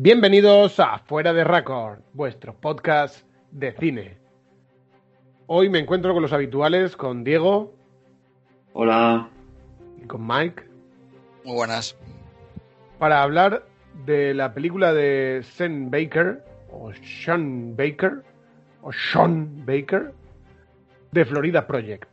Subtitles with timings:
[0.00, 4.16] Bienvenidos a Fuera de Record, vuestro podcast de cine.
[5.48, 7.74] Hoy me encuentro con los habituales, con Diego
[8.74, 9.28] Hola.
[10.00, 10.62] y con Mike,
[11.44, 11.96] Muy buenas.
[13.00, 13.66] para hablar
[14.06, 16.92] de la película de Sean Baker, o
[17.24, 18.22] Sean Baker,
[18.82, 20.14] o Sean Baker,
[21.10, 22.08] de Florida Project.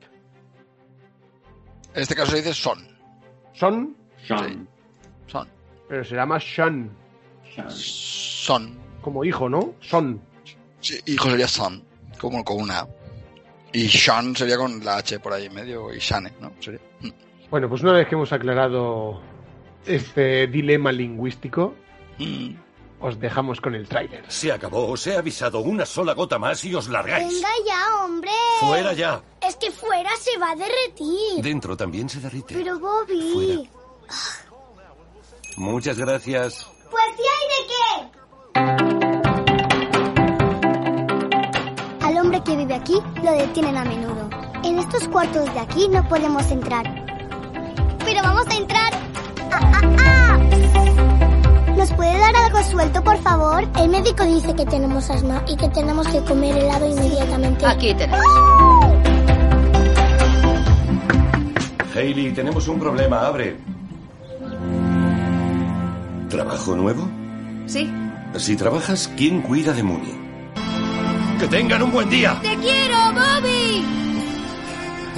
[1.93, 2.79] En este caso se dice son.
[3.53, 4.67] Son, Sean.
[5.27, 5.47] Son.
[5.87, 7.04] pero se llama Sean, Sean.
[7.69, 8.77] Son.
[9.01, 9.73] como hijo, ¿no?
[9.81, 10.21] Son.
[10.81, 11.83] Sí, hijo sería son.
[12.19, 12.87] Como con una.
[13.73, 15.93] Y Sean sería con la H por ahí en medio.
[15.93, 16.53] Y Shane, ¿no?
[16.59, 16.79] Sería.
[17.01, 17.09] Mm.
[17.49, 19.21] Bueno, pues una vez que hemos aclarado
[19.85, 21.75] este dilema lingüístico,
[22.17, 22.55] Mm.
[23.01, 24.23] os dejamos con el tráiler.
[24.29, 27.27] Se acabó, os he avisado una sola gota más y os largáis.
[27.33, 28.31] Venga ya, hombre.
[28.61, 29.21] Fuera ya.
[29.45, 31.43] Es que fuera se va a derretir.
[31.43, 32.55] Dentro también se derrite.
[32.55, 33.69] Pero Bobby.
[35.57, 36.67] Muchas gracias.
[36.89, 37.23] Pues de
[37.67, 37.85] qué.
[42.05, 44.29] Al hombre que vive aquí lo detienen a menudo.
[44.63, 46.85] En estos cuartos de aquí no podemos entrar.
[48.03, 48.93] Pero vamos a entrar.
[49.51, 50.37] ¡Ah, ah, ah!
[51.77, 53.63] ¿Nos puede dar algo suelto, por favor?
[53.79, 57.65] El médico dice que tenemos asma y que tenemos que comer helado inmediatamente.
[57.65, 58.21] Aquí tenés.
[61.95, 63.27] Hailey, tenemos un problema.
[63.27, 63.57] Abre.
[66.29, 67.07] ¿Trabajo nuevo?
[67.67, 67.91] Sí.
[68.37, 70.13] Si trabajas, ¿quién cuida de Mooney?
[71.39, 72.39] ¡Que tengan un buen día!
[72.41, 73.83] ¡Te quiero, Bobby!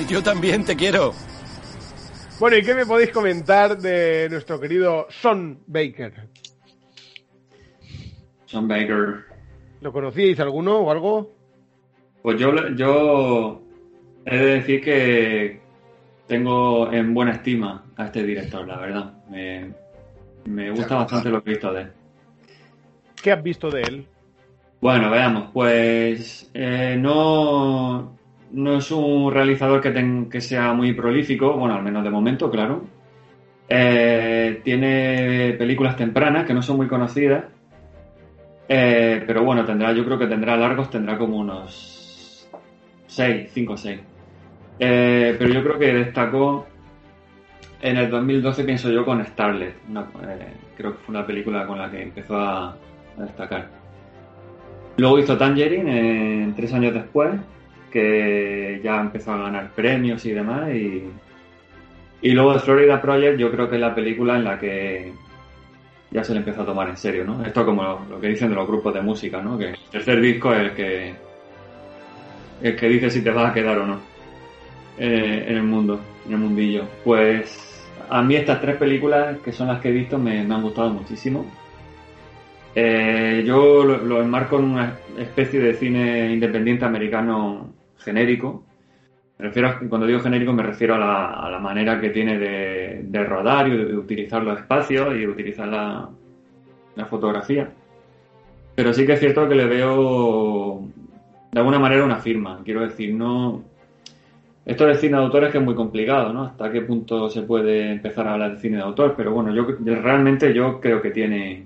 [0.07, 1.13] Yo también te quiero.
[2.39, 6.13] Bueno, ¿y qué me podéis comentar de nuestro querido Son Baker?
[8.45, 9.25] Sean Baker.
[9.81, 11.31] ¿Lo conocíais alguno o algo?
[12.21, 13.61] Pues yo, yo
[14.25, 15.59] he de decir que
[16.27, 19.13] tengo en buena estima a este director, la verdad.
[19.29, 19.73] Me,
[20.45, 21.91] me gusta bastante lo que he visto de él.
[23.27, 24.07] ¿Qué has visto de él?
[24.79, 28.15] Bueno, veamos, pues eh, no,
[28.53, 32.49] no es un realizador que, ten- que sea muy prolífico, bueno, al menos de momento,
[32.49, 32.85] claro.
[33.67, 37.43] Eh, tiene películas tempranas que no son muy conocidas,
[38.69, 42.47] eh, pero bueno, tendrá, yo creo que tendrá largos, tendrá como unos
[43.07, 43.99] 6, 5 o 6.
[44.77, 46.65] pero yo creo que destacó
[47.81, 49.75] en el 2012, pienso yo, con Starlet.
[50.77, 52.77] Creo que fue una película con la que empezó a-
[53.17, 53.69] a destacar.
[54.97, 57.35] Luego hizo Tangerine eh, tres años después,
[57.91, 60.69] que ya empezó a ganar premios y demás.
[60.73, 61.03] Y,
[62.21, 65.13] y luego Florida Project, yo creo que es la película en la que
[66.09, 67.45] ya se le empezó a tomar en serio, ¿no?
[67.45, 69.57] Esto como lo, que dicen de los grupos de música, ¿no?
[69.57, 71.13] Que el tercer disco es el que,
[72.63, 73.99] el que dice si te vas a quedar o no
[74.97, 76.85] eh, en el mundo, en el mundillo.
[77.03, 80.89] Pues a mí estas tres películas, que son las que he visto, me han gustado
[80.89, 81.45] muchísimo.
[82.79, 88.65] Eh, yo lo, lo enmarco en una especie de cine independiente americano genérico.
[89.39, 93.23] Me refiero a- cuando digo genérico me refiero a la, la manera que tiene de,
[93.23, 96.07] rodar y de, utilizar los espacios y utilizar la,
[96.95, 97.67] la fotografía.
[98.75, 100.83] Pero sí que es cierto que le veo
[101.51, 102.61] de alguna manera una firma.
[102.63, 103.63] Quiero decir, no.
[104.67, 106.43] Esto de cine de autor es que es muy complicado, ¿no?
[106.43, 109.65] Hasta qué punto se puede empezar a hablar de cine de autor, pero bueno, yo
[109.83, 111.65] realmente yo creo que tiene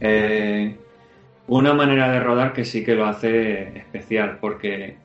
[0.00, 0.76] eh,
[1.46, 4.96] una manera de rodar que sí que lo hace especial, porque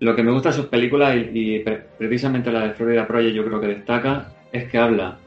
[0.00, 3.34] lo que me gusta de sus películas y, y pre- precisamente la de Florida Project
[3.34, 5.18] yo creo que destaca es que habla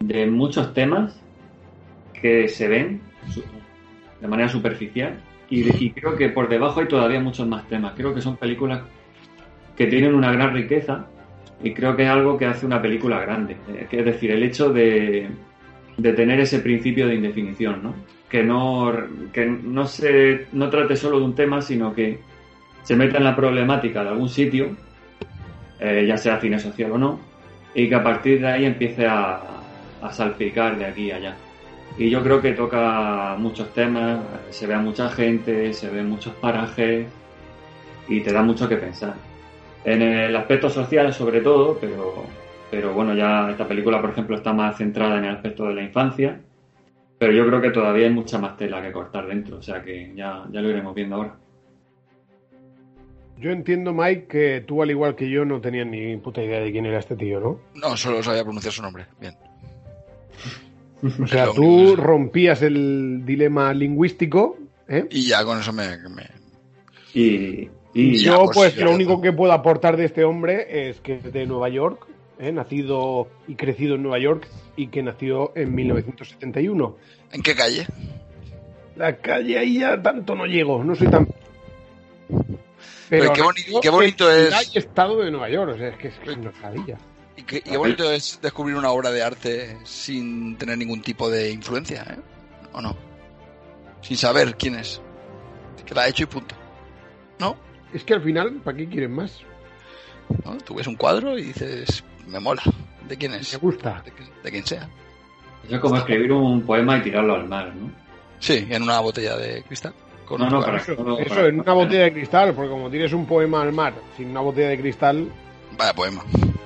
[0.00, 1.20] de muchos temas
[2.20, 3.00] que se ven
[4.20, 5.14] de manera superficial
[5.50, 7.92] y, y creo que por debajo hay todavía muchos más temas.
[7.94, 8.80] Creo que son películas
[9.76, 11.06] que tienen una gran riqueza
[11.62, 13.56] y creo que es algo que hace una película grande.
[13.68, 15.28] Eh, es decir, el hecho de,
[15.98, 17.94] de tener ese principio de indefinición, ¿no?
[18.28, 18.92] Que no,
[19.32, 22.20] que no se no trate solo de un tema, sino que
[22.82, 24.76] se meta en la problemática de algún sitio,
[25.78, 27.20] eh, ya sea cine social o no,
[27.74, 29.40] y que a partir de ahí empiece a,
[30.02, 31.36] a salpicar de aquí a allá.
[31.98, 34.20] Y yo creo que toca muchos temas,
[34.50, 37.06] se ve a mucha gente, se ve muchos parajes
[38.08, 39.14] y te da mucho que pensar.
[39.84, 42.24] En el aspecto social sobre todo, pero,
[42.70, 45.82] pero bueno, ya esta película por ejemplo está más centrada en el aspecto de la
[45.82, 46.40] infancia,
[47.18, 50.12] pero yo creo que todavía hay mucha más tela que cortar dentro, o sea que
[50.14, 51.36] ya, ya lo iremos viendo ahora.
[53.38, 56.72] Yo entiendo, Mike, que tú, al igual que yo, no tenías ni puta idea de
[56.72, 57.60] quién era este tío, ¿no?
[57.74, 59.06] No, solo sabía pronunciar su nombre.
[59.20, 59.34] Bien.
[61.22, 64.56] O sea, tú rompías el dilema lingüístico,
[64.88, 65.06] ¿eh?
[65.10, 65.98] Y ya con eso me.
[66.08, 66.30] me-
[67.12, 70.88] Y, y Ya, yo, pues, pues, ya lo único que puedo aportar de este hombre
[70.88, 72.06] es que es de Nueva York,
[72.38, 72.52] ¿eh?
[72.52, 76.96] nacido y crecido en Nueva York y que nació en 1971.
[77.32, 77.86] ¿En qué calle?
[78.96, 81.28] La calle ahí ya tanto no llego, no soy tan...
[83.08, 85.96] Pero qué boni- nació qué bonito es- y estado de Nueva York, o sea, es
[85.98, 86.98] que es, que es una maravilla.
[87.36, 91.28] Y qué, y qué bonito es descubrir una obra de arte sin tener ningún tipo
[91.30, 92.16] de influencia, ¿eh?
[92.72, 92.96] ¿O no?
[94.00, 95.00] Sin saber quién es.
[95.84, 96.54] Que la ha hecho y punto.
[97.38, 97.56] ¿No?
[97.92, 99.40] Es que al final, ¿para qué quieren más?
[100.44, 100.56] ¿No?
[100.58, 102.62] Tú ves un cuadro y dices, me mola.
[103.08, 103.58] ¿De quién Me es?
[103.60, 104.02] gusta.
[104.04, 104.12] De,
[104.42, 104.88] de quien sea.
[105.64, 107.90] eso es como escribir un poema y tirarlo al mar, ¿no?
[108.40, 109.94] Sí, en una botella de cristal.
[110.26, 112.90] Con No, no, para- Eso, no, eso para- en una botella de cristal, porque como
[112.90, 115.30] tienes un poema al mar sin una botella de cristal,
[115.78, 116.24] Vaya poema.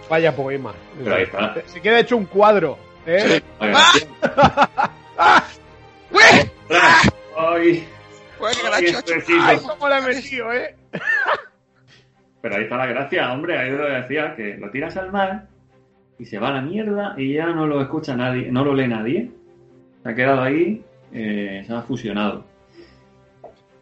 [0.08, 0.72] vaya poema.
[1.02, 1.54] Pero ahí está.
[1.66, 3.40] Se- queda hecho un cuadro, ¿eh?
[3.40, 3.44] Sí.
[3.60, 4.80] Vaya,
[6.10, 6.50] ¡Ué!
[7.36, 7.88] Ay,
[8.40, 8.98] ¡Ué, qué Ay, garacho!
[8.98, 9.38] es preciso.
[9.42, 10.74] ¡Ay, cómo la he metido, eh!
[12.40, 15.48] Pero ahí está la gracia, hombre, ahí lo decía, que lo tiras al mar
[16.18, 18.88] y se va a la mierda y ya no lo escucha nadie, no lo lee
[18.88, 19.30] nadie.
[20.02, 20.82] Se ha quedado ahí,
[21.12, 22.44] eh, se ha fusionado.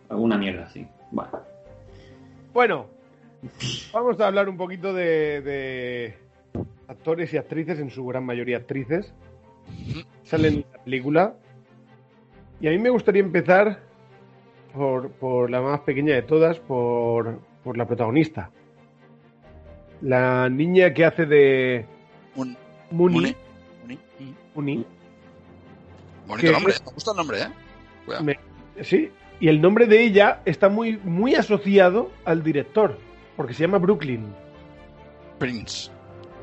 [0.08, 0.87] Alguna mierda así.
[1.10, 1.40] Bueno,
[2.52, 2.87] Bueno,
[3.93, 6.14] vamos a hablar un poquito de, de
[6.88, 9.12] actores y actrices, en su gran mayoría actrices.
[10.25, 11.34] Salen en la película.
[12.60, 13.78] Y a mí me gustaría empezar
[14.72, 18.50] por, por la más pequeña de todas, por, por la protagonista.
[20.00, 21.87] La niña que hace de
[22.37, 22.56] Un,
[22.90, 23.14] Muni.
[23.14, 23.37] Muni.
[23.84, 23.99] Muni.
[24.55, 24.87] Muni.
[26.26, 27.49] Bonito nombre, me gusta el nombre, ¿eh?
[28.22, 28.38] Me-
[28.84, 29.10] sí,
[29.40, 32.99] y el nombre de ella está muy, muy asociado al director,
[33.37, 34.26] porque se llama Brooklyn.
[35.38, 35.90] Prince.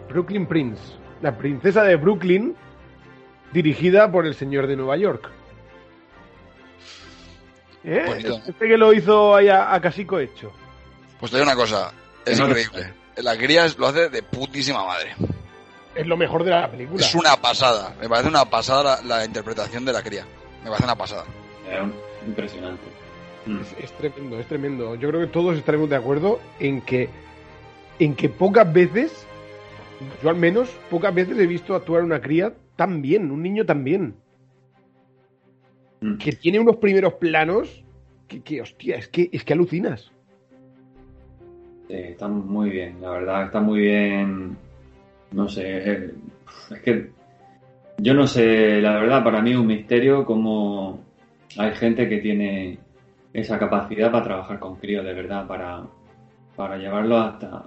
[0.10, 0.82] Brooklyn Prince,
[1.22, 2.56] la princesa de Brooklyn,
[3.54, 5.30] dirigida por el señor de Nueva York.
[7.84, 8.06] ¿Eh?
[8.48, 10.52] Este que lo hizo ahí a, a Casico hecho.
[11.20, 11.92] Pues te digo una cosa,
[12.26, 12.94] es No te- increíble.
[13.18, 15.16] La cría es- lo hace de putísima madre.
[15.96, 17.06] Es lo mejor de la película.
[17.06, 17.96] Es una pasada.
[18.02, 20.26] Me parece una pasada la, la interpretación de la cría.
[20.64, 21.24] Me parece una pasada.
[21.70, 21.90] era
[22.28, 22.84] impresionante.
[23.46, 23.60] Mm.
[23.62, 24.96] Es, es tremendo, es tremendo.
[24.96, 27.10] Yo creo que todos estaremos de acuerdo en que,
[28.00, 29.26] en que pocas veces,
[30.22, 33.84] yo al menos, pocas veces he visto actuar una cría tan bien, un niño tan
[33.86, 34.16] bien.
[36.02, 36.18] Mm.
[36.18, 37.84] Que tiene unos primeros planos
[38.28, 40.12] que, que, hostia, es que, es que alucinas.
[41.88, 44.58] Sí, está muy bien, la verdad, está muy bien.
[45.32, 46.12] No sé, eh,
[46.72, 47.12] es que
[47.98, 51.04] yo no sé, la verdad, para mí es un misterio cómo
[51.58, 52.78] hay gente que tiene
[53.34, 55.84] esa capacidad para trabajar con críos, de verdad, para,
[56.56, 57.64] para llevarlo hasta.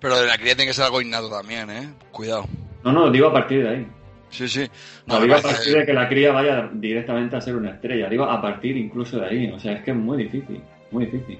[0.00, 1.88] Pero de la cría tiene que ser algo innato también, ¿eh?
[2.10, 2.44] Cuidado.
[2.84, 3.86] No, no, digo a partir de ahí.
[4.28, 4.66] Sí, sí.
[5.06, 8.08] No, digo a partir de que la cría vaya directamente a ser una estrella.
[8.08, 9.50] Digo a partir incluso de ahí.
[9.50, 11.38] O sea, es que es muy difícil, muy difícil.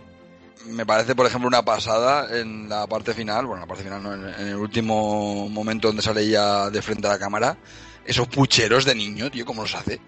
[0.67, 4.03] Me parece, por ejemplo, una pasada en la parte final, bueno, en la parte final
[4.03, 7.57] no, en, en el último momento donde sale ella de frente a la cámara,
[8.05, 10.01] esos pucheros de niño, tío, ¿cómo los hace?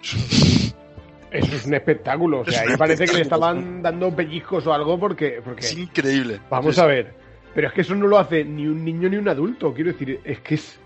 [1.31, 2.41] Eso es un espectáculo.
[2.41, 5.77] O sea, Es ahí parece que le estaban dando pellizcos o algo porque, porque Es
[5.77, 6.41] increíble.
[6.51, 7.15] Vamos Sí, a ver.
[7.55, 9.75] Pero es que eso no lo hace ni un niño ni un adulto.
[9.75, 10.79] Quiero decir, es que es,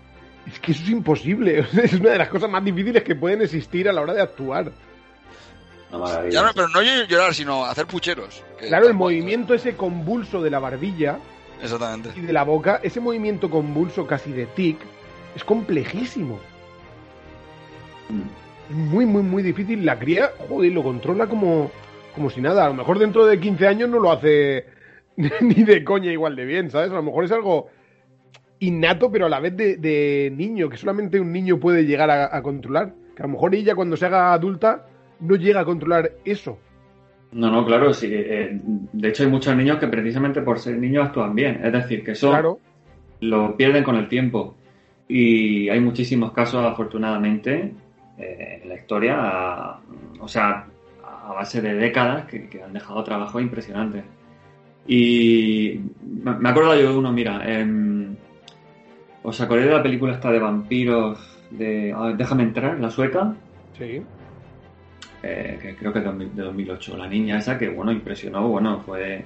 [0.47, 1.65] es que eso es imposible.
[1.83, 4.71] Es una de las cosas más difíciles que pueden existir a la hora de actuar.
[6.29, 8.43] Ya no, pero no llorar, sino hacer pucheros.
[8.57, 11.19] Claro, el movimiento ese convulso de la barbilla
[11.61, 12.11] Exactamente.
[12.15, 14.77] y de la boca, ese movimiento convulso casi de tic,
[15.35, 16.39] es complejísimo.
[18.09, 18.21] Mm.
[18.69, 19.85] Es muy, muy, muy difícil.
[19.85, 21.71] La cría, joder, lo controla como,
[22.15, 22.65] como si nada.
[22.65, 24.65] A lo mejor dentro de 15 años no lo hace
[25.15, 26.91] ni de coña igual de bien, ¿sabes?
[26.91, 27.67] A lo mejor es algo
[28.59, 32.35] innato, pero a la vez de, de niño, que solamente un niño puede llegar a,
[32.35, 32.93] a controlar.
[33.15, 34.87] Que a lo mejor ella cuando se haga adulta
[35.19, 36.57] no llega a controlar eso.
[37.31, 38.07] No, no, claro, sí.
[38.11, 41.61] eh, de hecho, hay muchos niños que precisamente por ser niños actúan bien.
[41.63, 42.59] Es decir, que eso Claro,
[43.21, 44.55] lo pierden con el tiempo.
[45.07, 47.73] Y hay muchísimos casos, afortunadamente,
[48.19, 49.81] eh, en la historia, a-
[50.19, 50.67] o sea,
[51.03, 54.03] a base de décadas, que, que han dejado trabajos impresionantes.
[54.85, 55.79] Y
[56.23, 58.15] me acuerdo yo de uno, mira, em,
[59.23, 63.33] ¿os acordáis de la película esta de vampiros de ah, Déjame entrar, la sueca?
[63.77, 64.01] Sí.
[65.23, 66.97] Eh, que creo que es de 2000 de 2008.
[66.97, 69.23] La niña esa que, bueno, impresionó, bueno, fue...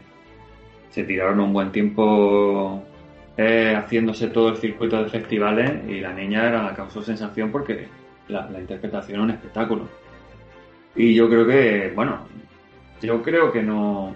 [0.89, 2.84] Se tiraron un buen tiempo
[3.36, 7.88] eh, haciéndose todo el circuito de festivales y la niña era causó sensación porque
[8.30, 9.88] la, la interpretación es un espectáculo.
[10.96, 12.25] Y yo creo que, bueno,
[13.01, 14.16] yo creo que no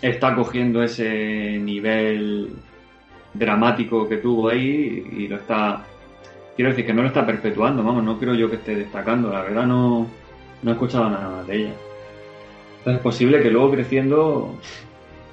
[0.00, 2.50] está cogiendo ese nivel
[3.34, 5.84] dramático que tuvo ahí y lo está
[6.56, 9.42] quiero decir que no lo está perpetuando vamos no creo yo que esté destacando la
[9.42, 10.06] verdad no
[10.62, 11.72] no he escuchado nada más de ella
[12.78, 14.54] Entonces es posible que luego creciendo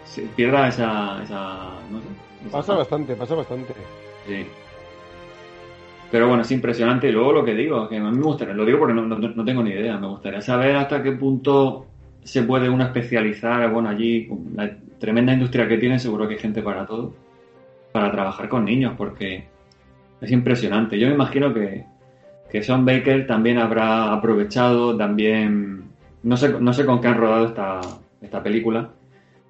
[0.05, 2.07] se pierda esa, esa no sé
[2.47, 3.73] esa Pasa bastante, pasa bastante.
[4.27, 4.45] Sí.
[6.11, 7.09] Pero bueno, es impresionante.
[7.09, 9.17] Y luego lo que digo, que a mí me gustaría, lo digo porque no, no-
[9.17, 11.85] no tengo ni idea, me gustaría saber hasta qué punto
[12.23, 13.69] se puede uno especializar.
[13.71, 17.13] Bueno, allí, con la tremenda industria que tiene, seguro que hay gente para todo,
[17.91, 19.47] para trabajar con niños, porque
[20.21, 20.97] es impresionante.
[20.97, 21.85] Yo me imagino que,
[22.49, 25.83] que Sean Baker también habrá aprovechado, también,
[26.23, 27.79] no sé, no sé con qué han rodado esta,
[28.21, 28.89] esta película,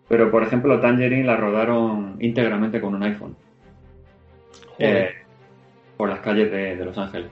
[0.07, 3.35] pero por ejemplo, Tangerine la rodaron íntegramente con un iPhone.
[4.77, 5.09] Eh,
[5.97, 7.29] por las calles de, de Los Ángeles.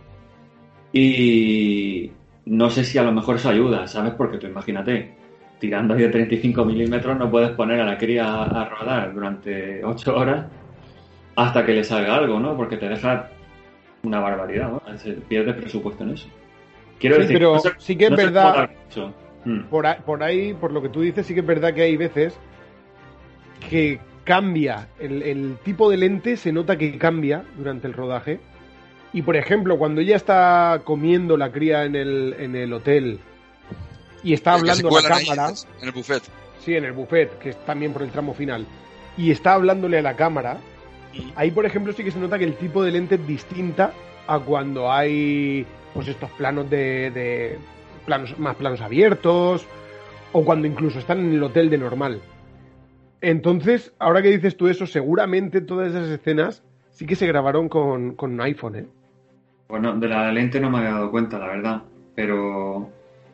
[0.91, 2.11] Y
[2.45, 4.13] no sé si a lo mejor eso ayuda, ¿sabes?
[4.13, 5.15] Porque tú imagínate,
[5.59, 9.83] tirando ahí de 35 milímetros no puedes poner a la cría a, a rodar durante
[9.83, 10.45] 8 horas
[11.35, 12.55] hasta que le salga algo, ¿no?
[12.57, 13.29] Porque te deja
[14.03, 14.97] una barbaridad, ¿no?
[14.97, 16.27] Se pierde presupuesto en eso.
[16.99, 19.13] Quiero Sí, decir, pero no se- sí que es no verdad- puede dar mucho.
[19.45, 19.59] Mm.
[19.69, 21.95] Por ahí, por ahí, por lo que tú dices, sí que es verdad que hay
[21.97, 22.37] veces
[23.69, 24.89] que cambia.
[24.99, 28.39] El, el tipo de lente se nota que cambia durante el rodaje.
[29.13, 33.19] Y por ejemplo, cuando ella está comiendo la cría en el, en el hotel
[34.23, 35.49] y está hablando a la cámara,
[35.81, 36.23] en el buffet.
[36.59, 38.65] sí, en el buffet, que es también por el tramo final,
[39.17, 40.57] y está hablándole a la cámara,
[41.35, 43.91] ahí por ejemplo sí que se nota que el tipo de lente es distinta
[44.27, 47.57] a cuando hay pues estos planos de, de
[48.05, 49.65] planos más planos abiertos
[50.33, 52.21] o cuando incluso están en el hotel de normal.
[53.21, 58.15] Entonces, ahora que dices tú eso, seguramente todas esas escenas sí que se grabaron con,
[58.15, 58.85] con un iPhone, ¿eh?
[59.69, 61.81] Bueno, de la lente no me había dado cuenta, la verdad.
[62.15, 62.89] Pero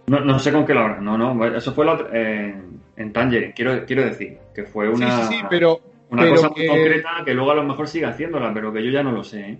[0.07, 1.01] no, no sé con qué la hora.
[1.01, 3.53] No, no, eso fue la otra- en, en Tangerine.
[3.53, 5.79] Quiero, quiero decir que fue una, sí, sí, sí, pero,
[6.13, 8.91] una cosa muy que- concreta que luego a lo mejor sigue haciéndola, pero que yo
[8.91, 9.39] ya no lo sé.
[9.41, 9.57] ¿eh?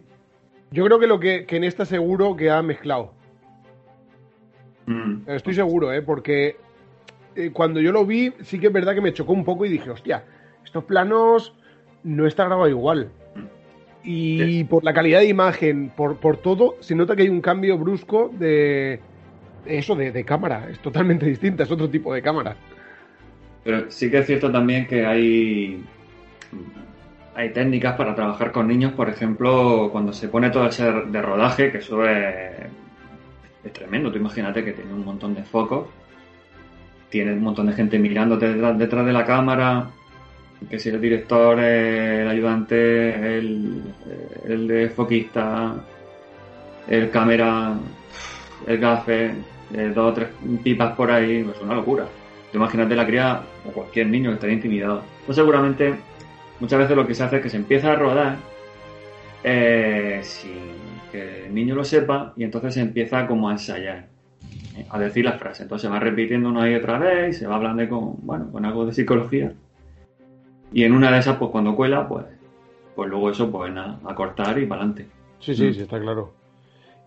[0.71, 3.13] yo creo que lo que, que en esta seguro que ha mezclado.
[4.85, 5.29] Mm.
[5.29, 6.01] Estoy seguro, ¿eh?
[6.01, 6.57] Porque
[7.35, 9.69] eh, cuando yo lo vi, sí que es verdad que me chocó un poco y
[9.69, 10.23] dije, hostia,
[10.65, 11.55] estos planos
[12.03, 13.11] no está grabado igual.
[14.05, 17.77] Y por la calidad de imagen, por, por todo, se nota que hay un cambio
[17.77, 18.99] brusco de
[19.65, 20.67] de eso, de, de cámara.
[20.69, 22.55] Es totalmente distinta, es otro tipo de cámara.
[23.63, 25.81] Pero sí que es cierto también que hay,
[27.35, 31.21] hay técnicas para trabajar con niños, por ejemplo, cuando se pone todo el set de
[31.21, 32.35] rodaje, que eso es,
[33.63, 34.11] es tremendo.
[34.11, 35.87] Tú imagínate que tiene un montón de focos,
[37.09, 39.87] tiene un montón de gente mirándote detrás, de la cámara,
[40.69, 43.81] que si el director, el ayudante, el,
[44.47, 45.75] el de foquista,
[46.87, 47.73] el cámara,
[48.67, 49.33] el gafe,
[49.73, 50.29] eh, dos o tres
[50.63, 52.05] pipas por ahí, pues es una locura.
[52.51, 55.01] Tú imagínate la cría o cualquier niño que estaría intimidado.
[55.25, 55.95] Pues seguramente
[56.63, 58.37] muchas veces lo que se hace es que se empieza a rodar
[59.43, 60.61] eh, sin
[61.11, 64.07] que el niño lo sepa y entonces se empieza como a ensayar,
[64.77, 65.63] eh, a decir las frases.
[65.63, 68.63] Entonces se va repitiendo una y otra vez y se va hablando con, bueno, con
[68.63, 69.51] algo de psicología.
[70.71, 72.27] Y en una de esas, pues cuando cuela, pues,
[72.95, 75.07] pues luego eso, pues a cortar y para adelante.
[75.39, 76.31] Sí, sí, sí, está claro.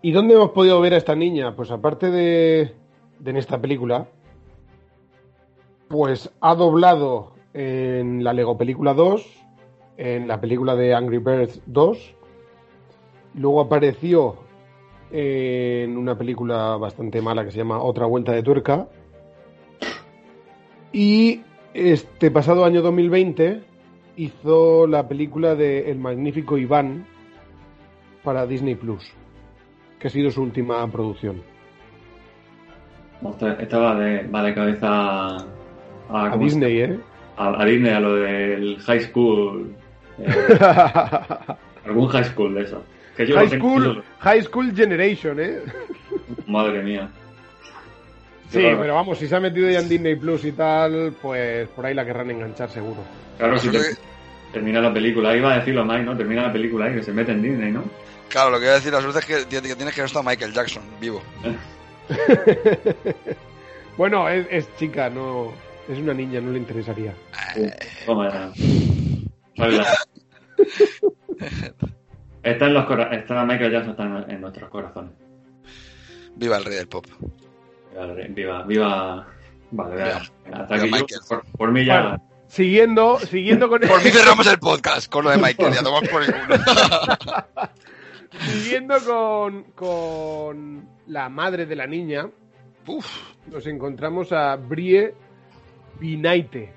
[0.03, 1.55] ¿Y dónde hemos podido ver a esta niña?
[1.55, 2.75] Pues aparte de,
[3.17, 4.05] de en esta película,
[5.87, 9.46] pues ha doblado en la Lego Película 2,
[9.97, 12.15] en la película de Angry Birds 2,
[13.35, 14.35] luego apareció
[15.11, 18.87] en una película bastante mala que se llama Otra Vuelta de Tuerca,
[20.91, 21.41] y
[21.73, 23.61] este pasado año 2020
[24.17, 27.05] hizo la película de El Magnífico Iván
[28.23, 29.03] para Disney Plus,
[29.99, 31.41] que ha sido su última producción.
[33.23, 35.37] Ostras, Esta va de, va de cabeza a,
[36.09, 36.99] A ¿cómo se- Disney, ¿eh?
[37.37, 39.75] a, a Disney, a lo del high school.
[40.19, 40.57] Eh,
[41.85, 42.83] algún high school de eso.
[43.15, 45.59] Que yo High School, High School Generation, ¿eh?
[46.45, 47.09] Madre mía.
[48.51, 48.79] Sí, Claro.
[48.79, 51.93] pero vamos, si se ha metido ya en Disney Plus y tal, pues por ahí
[51.93, 53.01] la querrán enganchar seguro.
[53.37, 53.69] Claro, si
[54.53, 56.15] termina la película, iba a decirlo más, ¿no?
[56.15, 57.83] Termina la película ahí, que se mete en Disney, ¿no?
[58.29, 60.19] Claro, lo que voy a decir, la suerte es que, que tienes que ver esto
[60.19, 61.21] a Michael Jackson, vivo.
[63.97, 65.51] Bueno, es, es chica, no
[65.89, 67.13] es una niña, no le interesaría.
[68.05, 68.51] Toma ya.
[69.57, 69.97] Vale, la-
[72.43, 75.11] Está en los cora- está Michael Jackson está en, en nuestros corazones.
[76.35, 77.05] Viva el rey del pop.
[78.29, 79.27] Viva, viva.
[79.71, 80.21] Vale, Viva.
[80.53, 82.01] hasta Viva aquí yo, por, por mí ya.
[82.01, 82.23] Bueno.
[82.47, 85.73] Siguiendo, siguiendo con Por mí cerramos el podcast con lo de Michael.
[85.73, 86.55] Ya tomamos por el culo.
[88.39, 92.29] siguiendo con, con la madre de la niña,
[92.85, 93.05] Uf,
[93.47, 95.13] nos encontramos a Brie
[95.99, 96.73] Binaite,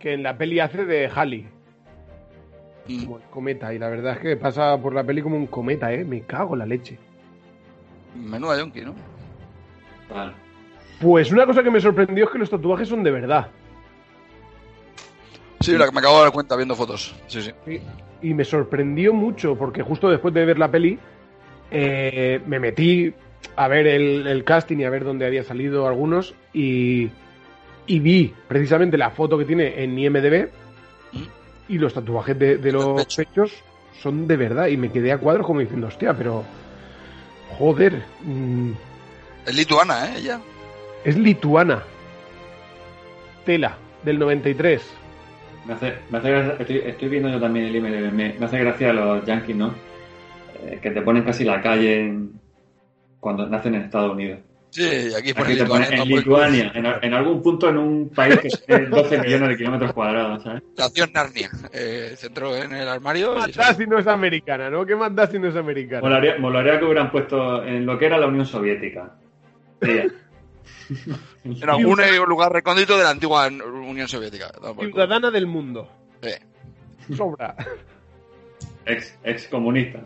[0.00, 1.46] que en la peli hace de Halley,
[2.88, 5.46] mm, como el cometa, y la verdad es que pasa por la peli como un
[5.46, 6.04] cometa, ¿eh?
[6.04, 6.98] Me cago en la leche.
[8.16, 8.94] menuda yonki, ¿no?
[10.12, 10.32] Vale.
[11.00, 13.48] Pues una cosa que me sorprendió es que los tatuajes son de verdad.
[15.60, 17.14] Sí, la que me acabo de dar cuenta viendo fotos.
[17.26, 17.80] Sí, sí.
[18.22, 20.98] Y me sorprendió mucho porque justo después de ver la peli
[21.70, 23.14] eh, me metí
[23.56, 27.10] a ver el, el casting y a ver dónde había salido algunos y,
[27.86, 30.48] y vi precisamente la foto que tiene en IMDB
[31.68, 33.22] y los tatuajes de, de los pecho.
[33.22, 33.52] pechos
[34.00, 36.44] son de verdad y me quedé a cuadros como diciendo, hostia, pero
[37.58, 38.70] joder, mm,
[39.46, 40.14] Es lituana, ¿eh?
[40.18, 40.40] Ella.
[41.04, 41.82] es lituana.
[43.44, 44.82] Tela, del 93.
[45.66, 48.58] Me hace, me hace gracia, estoy, estoy viendo yo también el IMDb, me, me hace
[48.58, 49.74] gracia los yankees, ¿no?
[50.64, 52.32] Eh, que te ponen casi la calle en-
[53.18, 54.40] cuando nacen en Estados Unidos.
[54.70, 56.02] Sí, y aquí pone Aquí ponen Lituania.
[56.02, 59.92] en Lituania, en, en algún punto en un país que tiene 12 millones de kilómetros
[59.92, 60.62] cuadrados, ¿sabes?
[60.62, 61.50] Estación Narnia.
[61.72, 63.34] Eh, centro en el armario.
[63.34, 64.86] ¿Qué más da si no es americana, no?
[64.86, 66.02] ¿Qué más da si no es americana?
[66.02, 69.16] Molaría, molaría que hubieran puesto en lo que era la Unión Soviética.
[69.82, 70.02] Sí.
[71.44, 74.52] En algún eh, lugar recóndito de la antigua Unión Soviética.
[74.52, 74.86] Por.
[74.86, 75.88] Ciudadana del mundo.
[76.22, 77.14] Sí.
[77.16, 77.56] Sobra.
[78.84, 80.00] Ex, ex comunista.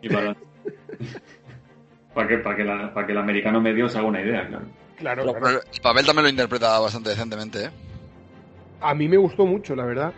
[0.00, 0.36] Y para,
[2.16, 4.64] para, que, para, que la- para que el americano medio se haga una idea, claro.
[4.96, 5.60] Claro, Pero- claro.
[5.62, 7.70] pero el papel también lo interpreta bastante decentemente, ¿eh?
[8.80, 10.12] A mí me gustó mucho, la verdad.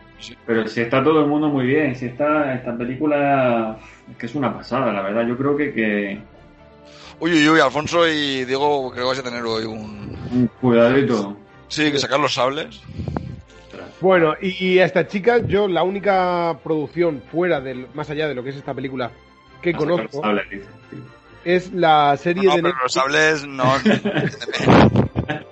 [0.47, 3.79] Pero si está todo el mundo muy bien, si está esta película
[4.11, 5.27] es que es una pasada, la verdad.
[5.27, 6.19] Yo creo que, que
[7.21, 10.17] Uy, uy, uy, Alfonso y Diego, creo que vais a tener hoy un.
[10.33, 11.37] un cuidadito.
[11.67, 12.81] Sí, que sacar los sables.
[14.01, 18.35] Bueno, y, y a esta chica, yo la única producción fuera del, más allá de
[18.37, 19.11] lo que es esta película
[19.61, 20.99] que A sacar conozco sí.
[21.45, 23.65] Es la serie No, de pero los Netflix, sables no.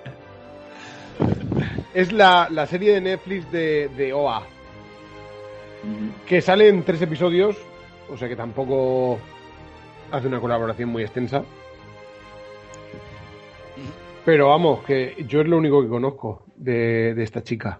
[1.93, 4.43] es la, la serie de Netflix de, de OA,
[6.25, 7.57] que sale en tres episodios,
[8.09, 9.19] o sea que tampoco
[10.11, 11.43] hace una colaboración muy extensa.
[14.25, 17.79] Pero vamos, que yo es lo único que conozco de, de esta chica.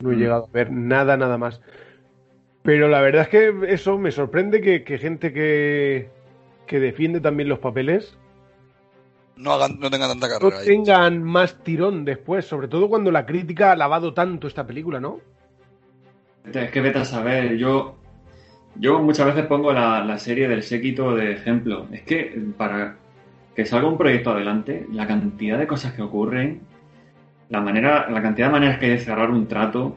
[0.00, 0.18] No he Mm.
[0.18, 1.60] llegado a ver nada, nada más.
[2.68, 6.10] Pero la verdad es que eso me sorprende que, que gente que,
[6.66, 8.18] que defiende también los papeles
[9.36, 10.66] No, hagan, no tengan tanta no carrera ahí.
[10.66, 15.20] tengan más tirón después, sobre todo cuando la crítica ha alabado tanto esta película, ¿no?
[16.52, 17.96] Es que vete a saber, yo,
[18.74, 21.88] yo muchas veces pongo la, la serie del séquito de ejemplo.
[21.92, 22.96] Es que para
[23.54, 26.62] que salga un proyecto adelante, la cantidad de cosas que ocurren,
[27.48, 29.96] la manera, la cantidad de maneras que hay de cerrar un trato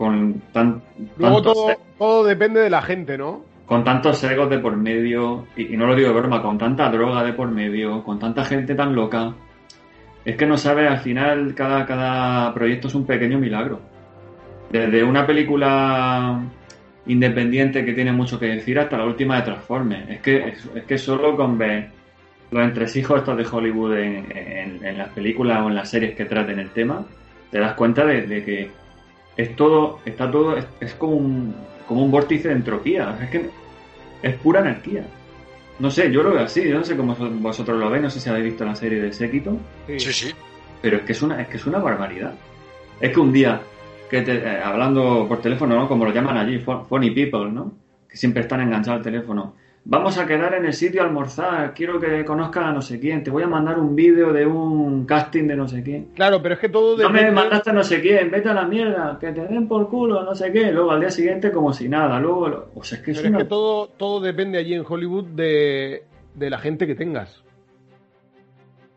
[0.00, 0.80] con tan,
[1.18, 3.42] Luego todo, todo depende de la gente, ¿no?
[3.66, 6.88] con tantos egos de por medio, y, y no lo digo de broma, con tanta
[6.90, 9.34] droga de por medio, con tanta gente tan loca.
[10.24, 13.78] Es que no sabes, al final cada, cada proyecto es un pequeño milagro.
[14.72, 16.40] Desde una película
[17.06, 20.08] independiente que tiene mucho que decir hasta la última de Transformers.
[20.10, 21.90] Es que, es, es que solo con ver
[22.50, 26.24] los entresijos estos de Hollywood en, en- en las películas o en las series que
[26.24, 27.04] traten el tema,
[27.50, 28.70] te das cuenta de, de que
[29.42, 31.54] es todo, está todo, es, es como un,
[31.86, 33.18] como un vórtice de entropía.
[33.22, 33.50] Es que
[34.22, 35.04] es pura anarquía.
[35.78, 38.20] No sé, yo lo veo así, yo no sé cómo vosotros lo veis, no sé
[38.20, 39.56] si habéis visto la serie de Séquito.
[39.86, 40.30] Sí, sí.
[40.82, 42.34] Pero es que es una, es que es una barbaridad.
[43.00, 43.60] Es que un día,
[44.10, 45.88] que te- eh, hablando por teléfono, ¿no?
[45.88, 47.72] Como lo llaman allí, funny people, ¿no?
[48.08, 49.54] Que siempre están enganchados al teléfono.
[49.82, 53.24] Vamos a quedar en el sitio a almorzar, quiero que conozcas a no sé quién,
[53.24, 56.10] te voy a mandar un vídeo de un casting de no sé quién.
[56.14, 58.66] Claro, pero es que todo No me mandaste a no sé quién, vete a la
[58.66, 60.70] mierda, que te den por culo, no sé qué.
[60.70, 62.48] Luego al día siguiente como si nada, luego...
[62.48, 63.38] lo- O sea, es que es Pero es una...
[63.38, 67.42] que todo, todo depende allí en Hollywood de, de la gente que tengas.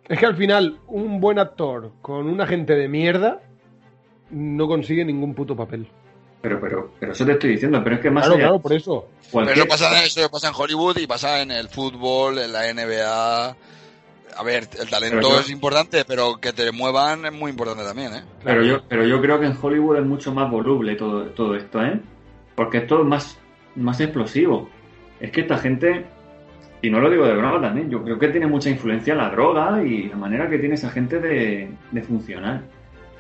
[0.10, 3.40] Es que al final, un buen actor con una gente de mierda
[4.30, 5.88] no consigue ningún puto papel.
[6.44, 8.44] Pero, pero, pero eso te estoy diciendo, pero es que más Claro, allá...
[8.48, 9.08] claro, por eso.
[9.32, 13.56] Pero pasa, eso pasa en Hollywood y pasa en el fútbol, en la NBA.
[14.36, 18.14] A ver, el talento yo- es importante, pero que te muevan es muy importante también,
[18.14, 18.24] ¿eh?
[18.44, 21.82] Pero yo, pero yo creo que en Hollywood es mucho más voluble todo, todo esto,
[21.82, 21.98] ¿eh?
[22.56, 23.38] Porque es todo más,
[23.78, 24.70] más explosivo.
[25.22, 26.06] Es que esta gente,
[26.82, 29.82] y no lo digo de broma también, yo creo que tiene mucha influencia la droga
[29.82, 32.64] y la manera que tiene esa gente de, de funcionar.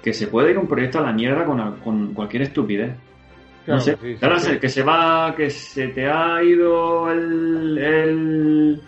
[0.03, 2.91] Que se puede ir un proyecto a la mierda con, con cualquier estupidez.
[3.65, 4.45] Claro, no sé, sí, sí, claro, sí.
[4.51, 8.81] sé que se va, que se te ha ido el, el,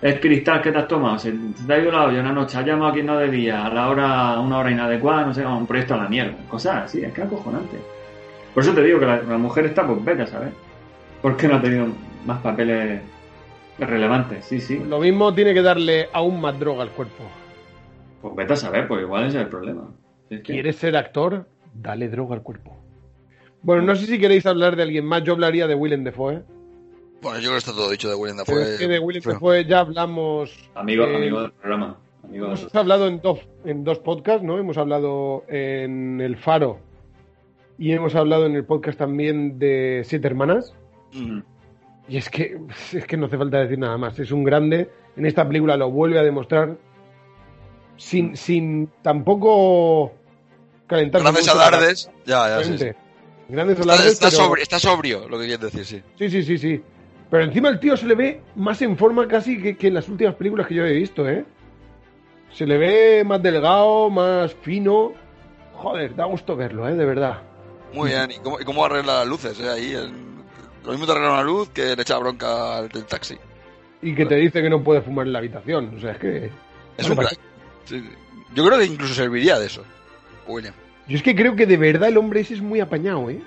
[0.00, 1.32] el cristal que te has tomado, se
[1.66, 3.88] te ha ido la olla una noche, has llamado a quien no debía, a la
[3.90, 7.20] hora, una hora inadecuada, no sé, un proyecto a la mierda, cosas así, es que
[7.20, 7.76] es acojonante.
[8.54, 10.52] Por eso te digo que la, la mujer está, pues vete a saber.
[11.20, 11.86] ¿Por qué no ha tenido
[12.26, 13.00] más papeles
[13.78, 14.44] relevantes?
[14.44, 14.78] Sí, sí.
[14.88, 17.22] Lo mismo tiene que darle aún más droga al cuerpo.
[18.20, 19.82] Pues vete a saber, pues igual ese es el problema.
[20.30, 21.46] Es que- ¿Quieres ser actor?
[21.74, 22.76] Dale droga al cuerpo.
[23.62, 25.22] Bueno, no sé si queréis hablar de alguien más.
[25.24, 26.42] Yo hablaría de Willem Dafoe.
[27.20, 28.74] Bueno, yo creo que está todo dicho de Willem Pero Dafoe.
[28.74, 29.22] es que de Willem.
[29.24, 30.70] Dafoe ya hablamos.
[30.74, 31.96] Amigo, eh, amigo del programa.
[32.24, 34.58] Amigo del- Hemos hablado en dos, en dos podcasts, ¿no?
[34.58, 36.78] Hemos hablado en El Faro
[37.78, 40.74] y hemos hablado en el podcast también de Siete Hermanas.
[41.12, 41.38] Mm.
[42.08, 42.58] Y es que,
[42.92, 44.18] es que no hace falta decir nada más.
[44.18, 44.90] Es un grande.
[45.16, 46.76] En esta película lo vuelve a demostrar.
[47.96, 50.12] Sin, sin tampoco
[50.88, 51.20] calentar.
[51.22, 52.10] Grandes alardes.
[52.26, 52.86] Ya, ya, sí, sí.
[53.48, 54.12] Grandes Está, alardes.
[54.14, 56.02] está pero- está sobrio, lo que quieres decir, sí.
[56.18, 56.82] Sí, sí, sí, sí.
[57.30, 60.08] Pero encima el tío se le ve más en forma casi que, que en las
[60.08, 61.44] últimas películas que yo he visto, ¿eh?
[62.52, 65.12] Se le ve más delgado, más fino.
[65.74, 66.94] Joder, da gusto verlo, ¿eh?
[66.94, 67.40] De verdad.
[67.94, 68.30] Muy bien.
[68.30, 69.58] ¿Y cómo, y cómo arregla las luces?
[69.60, 69.68] eh?
[69.68, 70.32] Ahí, en-
[70.84, 73.36] lo mismo te arregla una luz que le echa bronca al del taxi.
[74.02, 75.94] Y que te dice que no puede fumar en la habitación.
[75.96, 76.50] O sea, es que...
[76.98, 77.38] Es un crack.
[77.84, 78.04] Sí.
[78.54, 79.82] Yo creo que incluso serviría de eso,
[80.46, 80.74] William.
[81.08, 83.40] Yo es que creo que de verdad el hombre ese es muy apañado, ¿eh?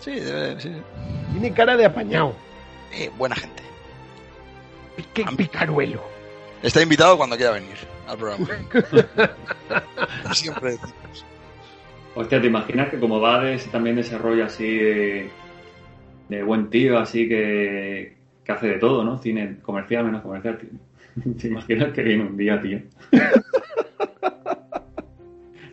[0.00, 0.72] Sí, debe- sí.
[1.32, 2.34] Tiene cara de apañado.
[2.92, 3.62] Eh, buena gente.
[5.12, 6.02] Qué picaruelo.
[6.62, 8.46] Está invitado cuando quiera venir al programa.
[10.32, 11.24] Siempre decimos.
[12.14, 15.30] Hostia, ¿te imaginas que como va de ese, también de ese rollo así de,
[16.28, 19.18] de buen tío, así que, que hace de todo, ¿no?
[19.18, 20.58] Cine comercial, menos comercial.
[20.58, 21.32] tío?
[21.40, 22.80] ¿Te imaginas que viene un día, tío?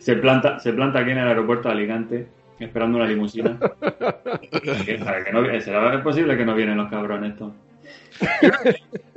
[0.02, 3.58] Se, planta, se planta aquí en el aeropuerto de Alicante esperando una limusina.
[4.84, 5.24] Que, ¿sabe?
[5.24, 7.52] que no, ¿Será posible que no vienen los cabrones estos?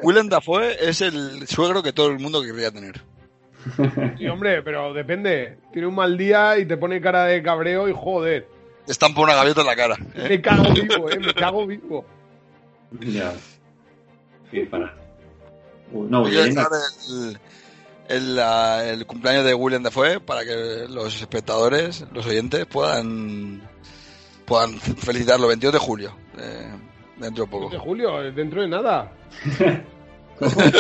[0.02, 3.02] Willem Dafoe es el suegro que todo el mundo querría tener.
[4.18, 5.58] Sí, hombre, pero depende.
[5.74, 8.48] Tiene un mal día y te pone cara de cabreo y joder.
[8.86, 9.96] Te estampa una gaviota en la cara.
[10.16, 10.28] ¿eh?
[10.30, 11.20] Me cago vivo, ¿eh?
[11.20, 12.06] Me cago vivo.
[13.00, 13.34] Ya.
[14.52, 15.02] Qué disparate.
[15.92, 16.68] Uy, no, Voy a dejar
[17.10, 17.38] el,
[18.10, 23.62] el, la- el cumpleaños de Willem Dafoe para que los espectadores, los oyentes, puedan
[24.46, 26.16] puedan felicitarlo 22 de julio.
[26.38, 26.72] eh,
[27.18, 27.70] dentro de poco.
[27.70, 29.12] De julio, dentro de nada.
[30.40, 30.76] como un-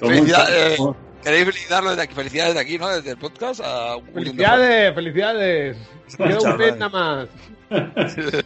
[0.00, 0.76] Felicidad, eh,
[1.22, 2.14] ¿Queréis felicitarlo desde aquí?
[2.14, 2.88] Felicidades de aquí, ¿no?
[2.88, 5.76] Desde el podcast a Felicidades, felicidades.
[6.16, 7.28] Queda mes nada más.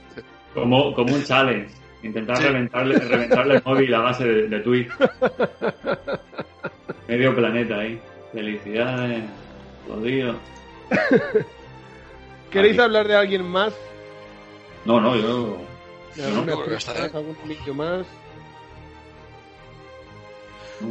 [0.54, 1.72] Como, como un challenge.
[2.02, 4.94] Intentar reventarle, reventarle el móvil a base de, de tweets.
[7.10, 8.00] Medio planeta ahí.
[8.32, 9.24] Felicidades,
[9.88, 10.36] jodido.
[12.52, 12.82] ¿Queréis Aquí.
[12.82, 13.74] hablar de alguien más?
[14.84, 15.56] No, no, yo.
[16.14, 18.06] ¿De Yo alguna no, creo que más, algún niño más?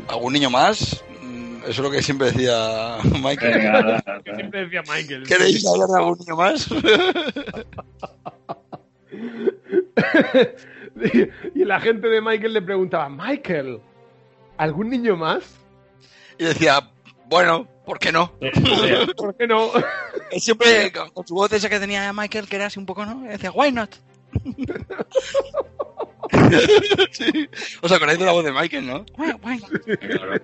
[0.09, 1.01] ¿Algún niño más?
[1.21, 3.53] Mm, Eso es lo que siempre decía Michael.
[3.57, 4.03] Venga, dale.
[4.35, 5.23] Siempre decía Michael.
[5.25, 6.67] ¿Queréis hablar de algún niño más?
[11.55, 13.79] y la gente de Michael le preguntaba, Michael,
[14.57, 15.55] ¿algún niño más?
[16.39, 16.89] Y decía,
[17.27, 18.33] bueno, ¿por qué no?
[18.41, 18.51] Eh,
[19.17, 19.71] ¿Por qué no?
[20.31, 23.05] Él siempre, con, con su voz esa que tenía Michael, que era así un poco,
[23.05, 23.25] ¿no?
[23.25, 23.93] Y decía, why not?
[27.11, 27.49] sí.
[27.81, 29.05] ¿Os acordáis de la voz de Michael, no?
[29.17, 29.99] Why, why not?
[29.99, 30.39] claro.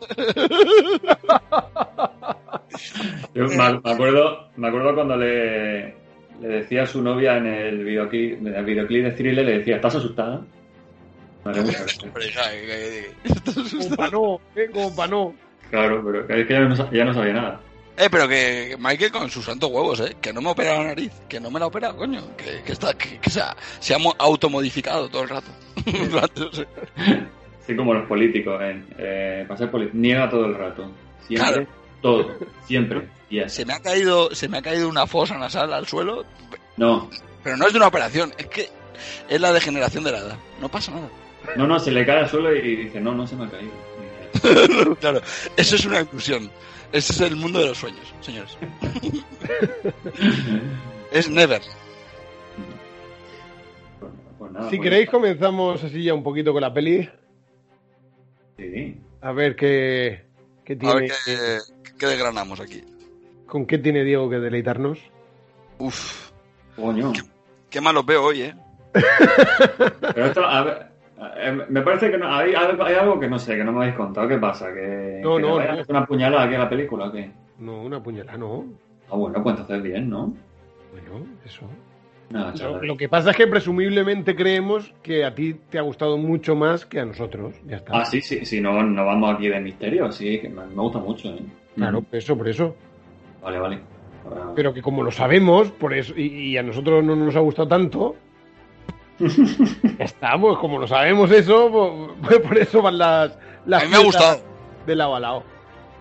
[3.34, 5.94] Yo me, me acuerdo, me acuerdo cuando le,
[6.40, 9.76] le decía a su novia en el videoclip, en el videoclip de Thriller, le decía,
[9.76, 10.42] ¿estás asustada?
[11.44, 12.02] Me hace mucha gracia.
[12.04, 15.34] Hombre, hija, que- que- Como pa' no, ¿eh?
[15.70, 17.60] Claro, pero es que ya no, ya no sabía nada.
[17.96, 20.16] Eh, pero que Michael con sus santos huevos, ¿eh?
[20.20, 22.22] Que no me ha operado la nariz, que no me la ha operado, coño.
[22.36, 25.50] Que, que está, que, que se, ha, se ha automodificado todo el rato.
[27.62, 28.82] Así como los políticos, ¿eh?
[28.98, 30.90] eh para ser político, niega todo el rato.
[31.26, 31.66] Siempre, Claro.
[32.00, 33.08] todo, siempre.
[33.28, 33.56] Y así.
[33.56, 36.24] se me ha caído, se me ha caído una fosa nasal al suelo,
[36.76, 37.08] No,
[37.44, 38.68] pero no es de una operación, es que
[39.28, 40.38] es la degeneración de la edad.
[40.60, 41.08] No pasa nada.
[41.56, 43.72] No, no, se le cae al suelo y dice, no, no se me ha caído.
[45.00, 45.20] Claro,
[45.56, 46.50] eso es una inclusión.
[46.92, 48.56] Ese es el mundo de los sueños, señores.
[51.12, 51.60] es never.
[53.98, 57.08] Pues, pues nada, Si pues- queréis comenzamos así ya un poquito con la peli.
[58.58, 58.98] Sí.
[59.22, 60.24] A ver qué,
[60.64, 61.58] qué A tiene, ver qué,
[61.98, 62.82] qué desgranamos aquí.
[63.46, 64.98] con qué tiene Diego que deleitarnos.
[65.78, 66.30] Uf,
[66.76, 67.12] Coño.
[67.70, 68.54] qué malo veo hoy, ¿eh?
[68.92, 70.89] Pero esto, a ver,
[71.36, 73.78] eh, me parece que no, hay, algo, hay algo que no sé, que no me
[73.82, 74.26] habéis contado.
[74.28, 74.72] ¿Qué pasa?
[74.72, 77.30] ¿Que, No, que una puñalada aquí a la película o qué?
[77.58, 78.64] No, una puñalada, no.
[79.10, 80.32] Ah, bueno, pues entonces bien, ¿no?
[80.92, 81.66] Bueno, eso.
[82.30, 86.16] No, Lo, lo que pasa es que presumiblemente creemos que a ti te ha gustado
[86.16, 87.54] mucho más que a nosotros.
[87.66, 87.92] Ya está.
[88.00, 91.00] Ah, sí, sí, sí, no, no vamos aquí de misterio, sí, que me, me gusta
[91.00, 91.28] mucho.
[91.28, 91.40] ¿eh?
[91.74, 92.76] Claro, por eso, por eso.
[93.42, 93.78] Vale, vale.
[94.24, 97.40] Ahora- Pero que como lo sabemos, por eso, y, y a nosotros no nos ha
[97.40, 98.14] gustado tanto.
[100.40, 104.00] pues como lo sabemos eso, pues, por eso van las, las A mí me ha
[104.00, 104.40] gustado,
[104.86, 105.42] de lado a lado.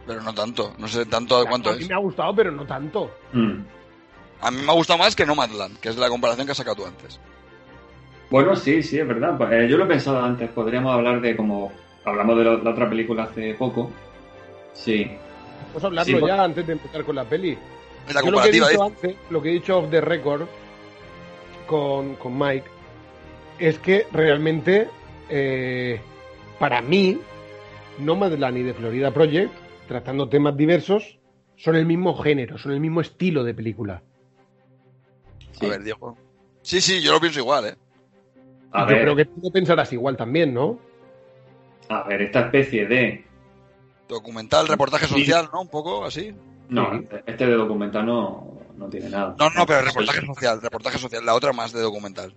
[0.08, 0.74] pero no tanto.
[0.78, 1.90] No sé tanto de cuánto a mí es.
[1.90, 3.12] me ha gustado, pero no tanto.
[3.34, 3.60] Mm.
[4.42, 6.78] A mí me ha gustado más que Nomadland, que es la comparación que has sacado
[6.78, 7.20] tú antes.
[8.30, 9.38] Bueno, sí, sí, es verdad.
[9.38, 11.72] Pues, eh, yo lo he pensado antes, podríamos hablar de como
[12.06, 13.92] hablamos de la otra película hace poco.
[14.74, 15.12] Sí.
[15.68, 17.58] Vamos a hablarlo Sí, ya antes de empezar con la peli.
[18.08, 18.86] Es la Yo lo que he comparativa, dicho ¿eh?
[18.88, 20.44] antes, lo que he dicho off the record
[21.68, 22.66] con, con Mike,
[23.60, 24.88] es que realmente,
[25.30, 26.00] eh,
[26.60, 27.20] para mí,
[28.00, 29.52] Nomadland y The Florida Project,
[29.88, 31.20] tratando temas diversos,
[31.56, 34.02] son el mismo género, son el mismo estilo de película.
[35.60, 35.66] sí.
[35.66, 36.18] A ver, Diego.
[36.62, 37.76] Sí, sí, yo lo pienso igual, ¿eh?
[38.72, 40.80] A Yo ver, creo que tú pensarás igual también, ¿no?
[41.90, 43.26] a ver, esta especie de.
[44.08, 45.14] Documental, reportaje Sí.
[45.22, 45.62] social, ¿no?
[45.62, 46.34] Un poco así.
[46.70, 47.08] No, Sí.
[47.26, 49.36] este de documental no, no tiene nada.
[49.40, 51.26] No, no, pero reportaje social, reportaje social.
[51.26, 52.34] La otra más de documental.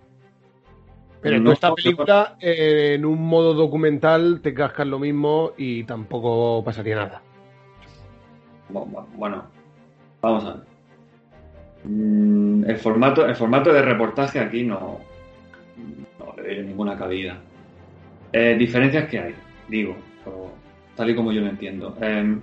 [1.22, 5.84] Pero en No, esta película, eh, en un modo documental, te cascas lo mismo y
[5.84, 7.22] tampoco pasaría nada.
[8.68, 9.44] Bueno,
[10.20, 10.62] vamos a ver.
[11.84, 14.98] Mm, El formato, el formato de reportaje aquí no,
[16.18, 17.38] no le doy ninguna cabida.
[18.32, 19.34] Eh, diferencias que hay,
[19.68, 19.94] digo,
[20.96, 21.96] tal y como yo lo entiendo.
[22.00, 22.36] Eh,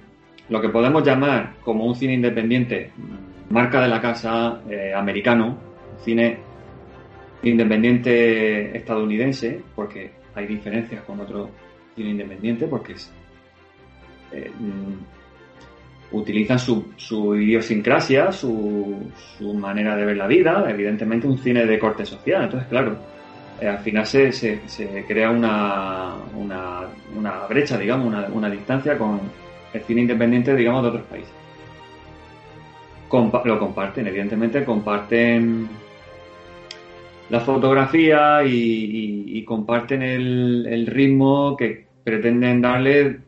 [0.49, 2.91] lo que podemos llamar como un cine independiente,
[3.49, 5.57] marca de la casa eh, americano,
[6.03, 6.48] cine
[7.43, 11.49] independiente estadounidense, porque hay diferencias con otro
[11.95, 12.95] cine independiente, porque
[14.31, 21.65] eh, mm, utilizan su, idiosincrasia, su, su manera de ver la vida, evidentemente un cine
[21.65, 22.43] de corte social.
[22.43, 22.97] Entonces, claro,
[23.61, 29.19] eh, al final se, se, se crea una, una, una brecha, digamos, una, distancia con
[29.73, 31.33] el cine independiente, digamos, de otros países.
[33.45, 35.67] Lo comparten, evidentemente, comparten
[37.29, 43.19] la fotografía y, comparten el, ritmo que pretenden darle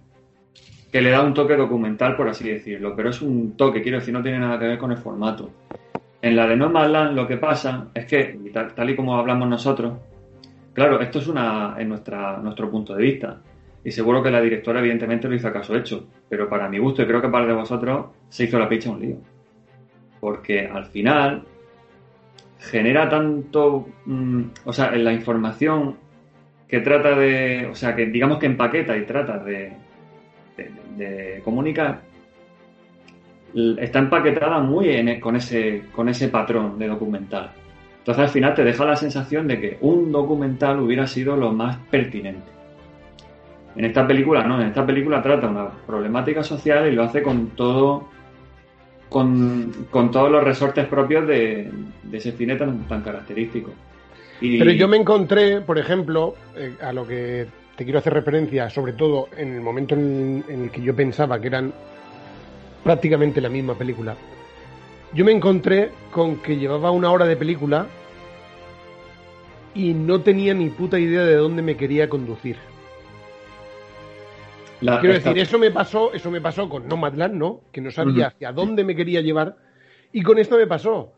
[0.92, 4.14] que le da un toque documental, por así decirlo, pero es un toque, quiero decir,
[4.14, 5.50] no tiene nada que ver con el formato.
[6.22, 8.38] En la de Nomadland lo que pasa es que,
[8.76, 9.94] tal, y como hablamos nosotros,
[10.74, 13.42] claro, esto es una en nuestra, nuestro punto de vista,
[13.84, 17.02] y seguro que la directora evidentemente lo hizo a caso hecho, pero para mi gusto,
[17.02, 19.16] y creo que para de vosotros, se hizo la picha un lío.
[20.20, 21.44] Porque al final
[22.62, 25.98] genera tanto, mm, o sea, en la información
[26.68, 29.74] que trata de, o sea, que digamos que empaqueta y trata de,
[30.56, 32.02] de, de comunicar,
[33.80, 37.52] está empaquetada muy e- con, ese, con ese patrón de documental.
[37.98, 41.78] Entonces al final te deja la sensación de que un documental hubiera sido lo más
[41.90, 42.50] pertinente.
[43.76, 47.50] En esta película no, en esta película trata una problemática social y lo hace con
[47.50, 48.10] todo,
[49.12, 51.70] con, con todos los resortes propios de,
[52.02, 53.72] de ese cine tan, característico.
[54.40, 57.46] Pero yo me encontré, por ejemplo, eh, a lo que
[57.76, 61.42] te quiero hacer referencia, sobre todo en el momento en, en el que yo pensaba
[61.42, 61.74] que eran
[62.86, 64.16] prácticamente la misma película.
[65.14, 67.88] Yo me encontré con que llevaba una hora de película
[69.76, 72.56] y no tenía ni puta idea de dónde me quería conducir.
[74.82, 77.62] La- Quiero esta- decir, eso me pasó, eso me pasó con Nomadland, ¿no?
[77.72, 79.56] Que no sabía hacia dónde me quería llevar.
[80.12, 81.14] Y con esto me pasó.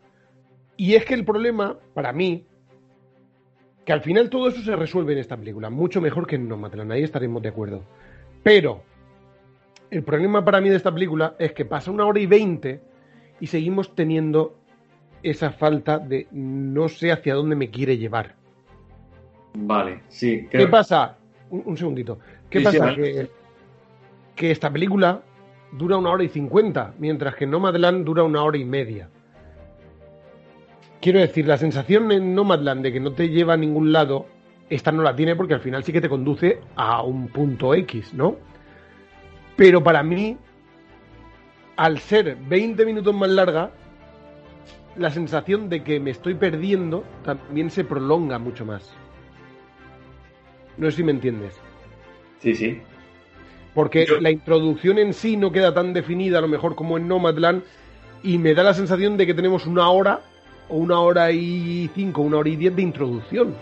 [0.76, 2.44] Y es que el problema, para mí,
[3.84, 6.92] que al final todo eso se resuelve en esta película, mucho mejor que en Nomadland,
[6.92, 7.82] ahí estaremos de acuerdo.
[8.42, 8.82] Pero
[9.90, 12.80] el problema para mí de esta película es que pasa una hora y veinte
[13.40, 14.56] y seguimos teniendo
[15.22, 18.34] esa falta de no sé hacia dónde me quiere llevar.
[19.54, 20.46] Vale, sí.
[20.50, 21.16] ¿Qué pasa?
[21.50, 22.18] Un, un segundito.
[22.50, 22.84] ¿Qué Sí, sí, pasa?
[22.90, 23.02] vale.
[23.12, 23.30] que,
[24.34, 25.22] que esta película
[25.72, 29.08] dura una hora y cincuenta, mientras que Nomadland dura una hora y media.
[31.00, 34.26] Quiero decir, la sensación en Nomadland de que no te lleva a ningún lado,
[34.70, 38.14] esta no la tiene porque al final sí que te conduce a un punto X,
[38.14, 38.36] ¿no?
[39.56, 40.36] Pero para mí,
[41.76, 43.70] al ser 20 minutos más larga,
[44.96, 48.94] la sensación de que me estoy perdiendo también se prolonga mucho más.
[50.76, 51.60] No sé si me entiendes.
[52.38, 52.80] Sí, sí.
[53.74, 57.08] Porque Yo- la introducción en sí no queda tan definida, a lo mejor como en
[57.08, 57.62] Nomadland,
[58.22, 60.20] y me da la sensación de que tenemos una hora,
[60.68, 63.54] o una hora y cinco, una hora y diez de introducción.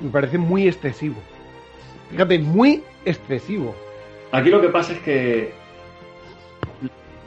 [0.00, 1.16] Me parece muy excesivo.
[2.10, 3.74] Fíjate, muy excesivo.
[4.30, 5.52] Aquí lo que pasa es que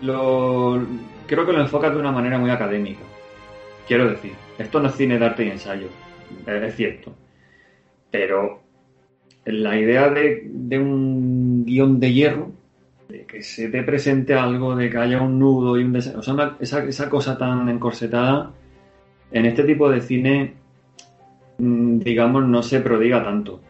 [0.02, 0.82] lo,
[1.26, 3.02] creo que lo enfocas de una manera muy académica.
[3.88, 5.88] Quiero decir, esto no es cine de arte y ensayo,
[6.46, 7.14] es es cierto.
[8.12, 8.62] Pero
[9.48, 12.52] la idea de, de un guion de hierro,
[13.10, 16.22] de que se te presente algo, de que haya un nudo y un desa- O
[16.22, 18.52] sea, una- esa, esa cosa tan encorsetada,
[19.32, 20.54] en este tipo de cine,
[21.58, 23.62] mm, digamos, no se prodiga tanto.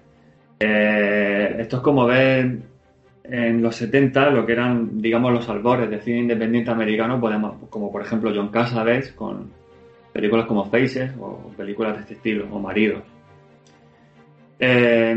[0.60, 2.60] Eh, esto es como ver
[3.24, 7.92] en los 70 lo que eran, digamos, los albores del cine independiente americano, podemos, como
[7.92, 9.52] por ejemplo John Cassavetes con
[10.14, 13.04] películas como Faces o películas de este estilo, o Maridos.
[14.60, 15.14] Eh,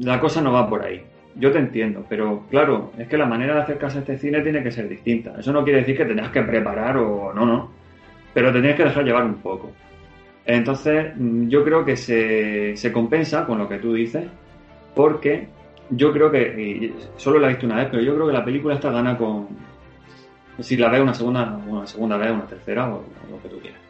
[0.00, 1.02] la cosa no va por ahí.
[1.34, 4.62] Yo te entiendo, pero claro, es que la manera de acercarse a este cine tiene
[4.62, 5.34] que ser distinta.
[5.38, 7.70] Eso no quiere decir que tengas que preparar o no, no.
[8.32, 9.72] Pero te tienes que dejar llevar un poco.
[10.46, 14.24] Entonces, mm, yo creo que se, se compensa con lo que tú dices,
[14.94, 15.48] porque
[15.90, 18.44] yo creo que, y solo la he visto una vez, pero yo creo que la
[18.44, 19.48] película está gana con,
[20.60, 23.85] si la ves una segunda, una segunda vez, una tercera, o lo que tú quieras.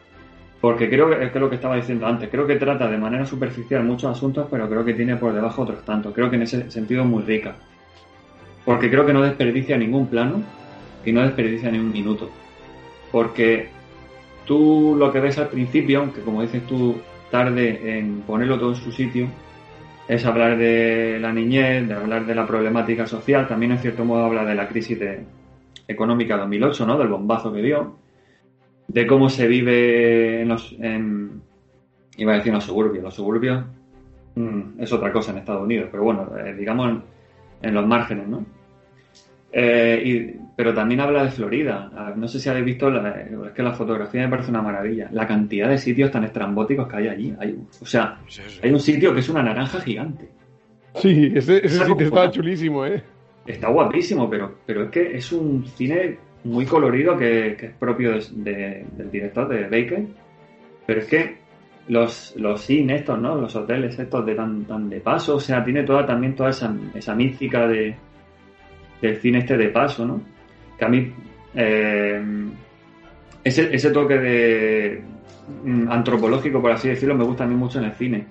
[0.67, 3.85] Porque creo que es lo que estaba diciendo antes, creo que trata de manera superficial
[3.85, 6.13] muchos asuntos, pero creo que tiene por debajo otros tantos.
[6.13, 7.55] Creo que en ese sentido es muy rica.
[8.65, 10.41] Porque creo que no desperdicia ningún plano
[11.05, 12.29] y no desperdicia ni un minuto.
[13.13, 13.69] Porque
[14.45, 16.97] tú lo que ves al principio, aunque como dices tú,
[17.31, 19.27] tarde en ponerlo todo en su sitio,
[20.09, 24.25] es hablar de la niñez, de hablar de la problemática social, también en cierto modo
[24.25, 25.23] habla de la crisis de-
[25.87, 26.97] económica de 2008, ¿no?
[26.97, 27.95] Del bombazo que dio,
[28.87, 31.41] de cómo se vive en los, en-
[32.17, 33.63] iba a decir en los suburbios, los suburbios
[34.35, 37.01] mm, es otra cosa en Estados Unidos, pero bueno, eh, digamos en,
[37.61, 38.45] en los márgenes, ¿no?
[39.51, 42.13] Eh, y- pero también habla de Florida.
[42.15, 45.07] No sé si habéis visto, la- es que la fotografía me parece una maravilla.
[45.11, 47.35] La cantidad de sitios tan estrambóticos que hay allí.
[47.39, 48.59] Hay- o sea, Sí, sí.
[48.63, 50.29] hay un sitio que es una naranja gigante.
[50.95, 52.35] Sí, ese, ese Está sitio acojonante.
[52.35, 53.03] chulísimo, ¿eh?
[53.45, 58.25] Está guapísimo, pero, pero es que es un cine muy colorido que, es propio de-
[58.31, 60.03] de- del director de Baker.
[60.85, 61.37] Pero es que
[61.89, 63.35] los, los sin estos, ¿no?
[63.35, 66.73] Los hoteles estos de tan, tan de paso, o sea, tiene toda también toda esa,
[66.95, 67.95] esa mística de,
[69.01, 70.21] del cine este de paso, ¿no?
[70.77, 71.11] Que a mí
[71.55, 72.21] eh,
[73.43, 75.01] ese, ese toque de
[75.63, 78.25] mm, antropológico, por así decirlo, me gusta a mí mucho en el cine.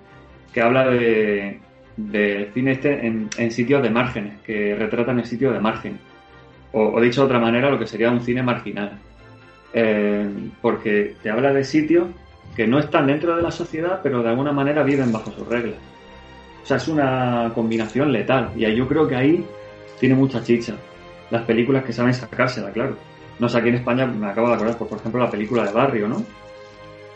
[0.53, 1.59] Que habla de,
[1.97, 5.99] del cine este en, en sitios de márgenes, que retratan el sitio de margen.
[6.79, 8.99] O, dicho de otra manera, lo que sería un cine marginal.
[9.73, 10.29] Eh,
[10.61, 12.09] porque te habla de sitios
[12.55, 15.79] que no están dentro de la sociedad, pero de alguna manera viven bajo sus reglas.
[16.63, 18.51] O sea, es una combinación letal.
[18.57, 19.45] Y yo creo que ahí
[19.99, 20.75] tiene mucha chicha.
[21.31, 22.97] Las películas que saben sacársela, claro.
[23.39, 25.73] No sé, aquí en España me acabo de acordar, pues, por ejemplo, la película de
[25.73, 26.23] Barrio, ¿no?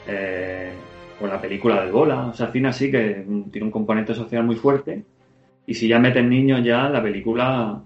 [0.06, 0.72] Eh,
[1.20, 2.28] o la película del Bola.
[2.28, 5.04] O sea, cine así que tiene un componente social muy fuerte.
[5.66, 7.82] Y si ya meten niños ya, la película,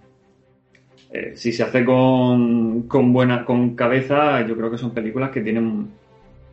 [1.15, 5.43] eh, si se hace con, con buena, con cabeza, yo creo que son películas que
[5.43, 5.89] tienen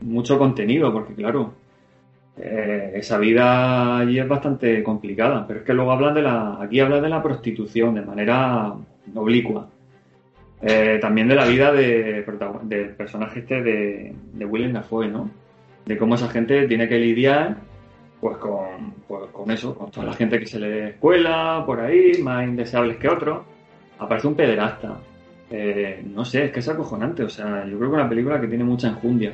[0.01, 1.55] mucho contenido, porque claro,
[2.37, 6.79] eh, esa vida allí es bastante complicada, pero es que luego hablan de la, aquí
[6.79, 8.71] hablan de la prostitución de manera
[9.15, 9.67] oblicua.
[10.61, 12.23] Eh, también de la vida de,
[12.61, 15.27] del personaje este de, de Willem Dafoe, ¿no?
[15.87, 17.57] De cómo esa gente tiene que lidiar
[18.19, 22.21] pues con, pues con eso, con toda la gente que se le escuela por ahí,
[22.21, 23.39] más indeseables que otros.
[24.01, 24.97] Aparece un pederasta.
[25.51, 27.23] Eh, no sé, es que es acojonante.
[27.23, 29.33] O sea, yo creo que es una película que tiene mucha enjundia.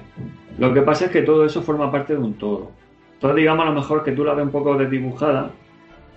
[0.57, 2.71] Lo que pasa es que todo eso forma parte de un todo.
[3.13, 5.51] Entonces, digamos a lo mejor que tú la ves un poco desdibujada,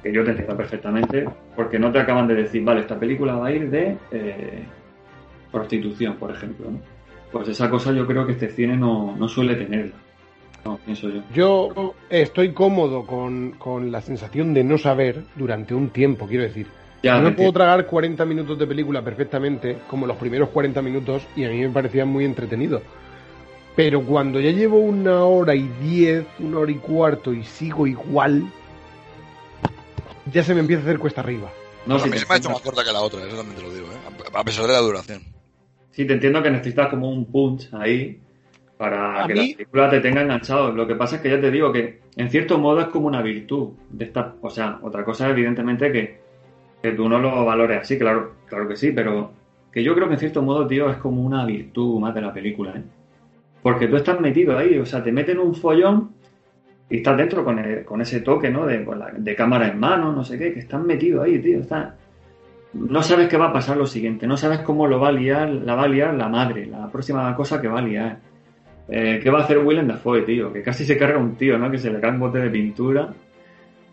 [0.03, 3.47] que yo te entiendo perfectamente, porque no te acaban de decir, vale, esta película va
[3.47, 4.65] a ir de eh,
[5.53, 6.67] prostitución, por ejemplo.
[7.31, 9.95] Pues esa cosa yo creo que este cine no, no suele tenerla.
[10.65, 11.23] No, pienso yo.
[11.33, 16.67] Yo estoy cómodo con, con la sensación de no saber durante un tiempo, quiero decir.
[17.03, 21.45] Ya, me puedo tragar 40 minutos de película perfectamente, como los primeros 40 minutos, y
[21.45, 22.83] a mí me parecían muy entretenidos.
[23.75, 28.45] Pero cuando ya llevo una hora y diez, una hora y cuarto y sigo igual,
[30.33, 31.51] ya se me empieza a hacer cuesta arriba.
[31.87, 33.57] No, a si mí se me ha hecho más corta que la otra, eso también
[33.57, 34.27] te lo digo, ¿eh?
[34.35, 35.23] A a pesar de la duración.
[35.93, 38.21] Sí, te entiendo que necesitas como un punch ahí
[38.77, 40.73] para A que mí- la película te tenga enganchado.
[40.73, 43.23] Lo que pasa es que ya te digo que en cierto modo es como una
[43.23, 46.20] virtud de esta, o sea, otra cosa evidentemente que,
[46.83, 49.33] que tú no lo valores así, claro, claro que sí, pero
[49.73, 52.33] que yo creo que en cierto modo, tío, es como una virtud más de la
[52.33, 52.83] película, ¿eh?
[53.63, 56.11] Porque tú estás metido ahí, o sea, te meten un follón
[56.89, 58.67] y estás dentro con, el- con ese toque, ¿no?
[58.67, 58.85] De,
[59.19, 61.95] de cámara en mano, no sé qué, que estás metido ahí, tío, estás
[62.73, 65.49] no sabes qué va a pasar lo siguiente, no sabes cómo lo va a liar,
[65.51, 68.19] la va a liar la madre, la próxima cosa que va a liar.
[68.89, 70.53] Eh, ¿Qué va a hacer Willem Dafoe, tío?
[70.53, 71.69] Que casi se carga un tío, ¿no?
[71.71, 73.09] Que se le cae un bote de pintura.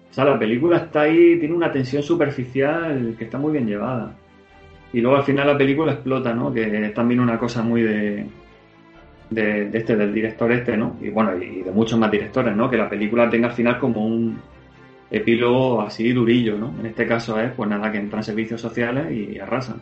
[0.10, 4.16] O sea, la película está ahí, tiene una tensión superficial que está muy bien llevada.
[4.94, 6.54] Y luego al final la película explota, ¿no?
[6.54, 8.26] Que es también una cosa muy de
[9.30, 10.98] de, este, del director este, ¿no?
[11.02, 12.70] Y bueno, y de muchos más directores, ¿no?
[12.70, 14.40] Que la película tenga al final como un
[15.10, 16.74] epílogo así durillo, ¿no?
[16.80, 19.82] En este caso es, pues nada, que entran servicios sociales y arrasan.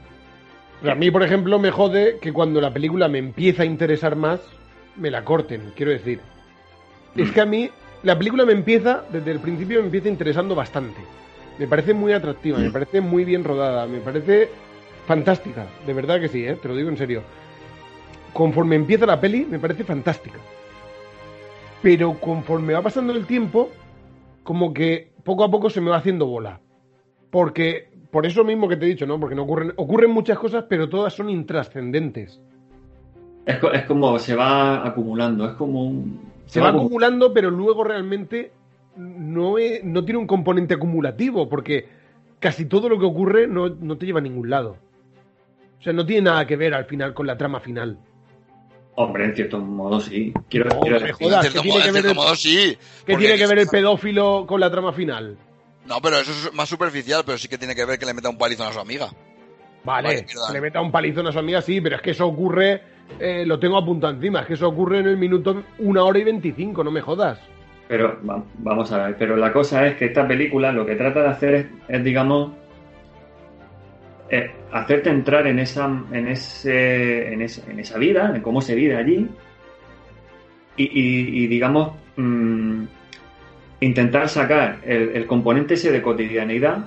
[0.84, 4.41] A mí, por ejemplo, me jode que cuando la película me empieza a interesar más,
[4.97, 6.19] me la corten, quiero decir.
[7.15, 7.69] Es que a mí,
[8.05, 11.01] la película me empieza, desde el principio me empieza interesando bastante.
[11.57, 14.49] Me parece muy atractiva, me parece muy bien rodada, me parece
[15.07, 16.55] fantástica, de verdad que sí, ¿eh?
[16.61, 17.23] te lo digo en serio.
[18.31, 20.37] Conforme empieza la peli, me parece fantástica.
[21.81, 23.71] Pero conforme va pasando el tiempo,
[24.43, 26.59] como que poco a poco se me va haciendo bola.
[27.31, 29.19] Porque, por eso mismo que te he dicho, ¿no?
[29.19, 32.39] Porque no ocurren, ocurren muchas cosas, pero todas son intrascendentes.
[33.47, 36.34] Es, es como se va acumulando, es como un...
[36.47, 38.51] Se va acum- acumulando, pero luego realmente
[38.97, 41.87] no, es- no tiene un componente acumulativo, porque
[42.39, 44.77] casi todo lo que ocurre no, no te lleva a ningún lado.
[45.79, 47.97] O sea, no tiene nada que ver al final con la trama final.
[48.95, 50.31] Hombre, en cierto modo sí.
[50.49, 52.09] Quiero, No, quiero me decir- jodas, en cierto, ¿qué tiene modo, que en ver cierto
[52.21, 52.77] el- modo sí.
[53.05, 55.37] ¿Qué tiene que ver el pedófilo con la trama final?
[55.85, 58.29] No, pero eso es más superficial, pero sí que tiene que ver que le meta
[58.29, 59.09] un palizón a su amiga.
[59.86, 62.81] Vale, que le meta un palizón a su amiga, sí, pero es que eso ocurre,
[63.19, 66.23] eh, lo tengo apuntado encima, es que eso ocurre en el minuto una hora y
[66.23, 67.39] veinticinco, no me jodas.
[67.88, 71.21] Pero va- vamos a ver, pero la cosa es que esta película lo que trata
[71.21, 72.51] de hacer es, es, digamos,
[74.31, 78.73] eh, hacerte entrar en esa, en ese, en, ese- en esa vida, en cómo se
[78.73, 79.27] vive allí,
[80.77, 82.83] y, y- y, digamos mm,
[83.81, 86.86] intentar sacar el, el componente ese de cotidianeidad,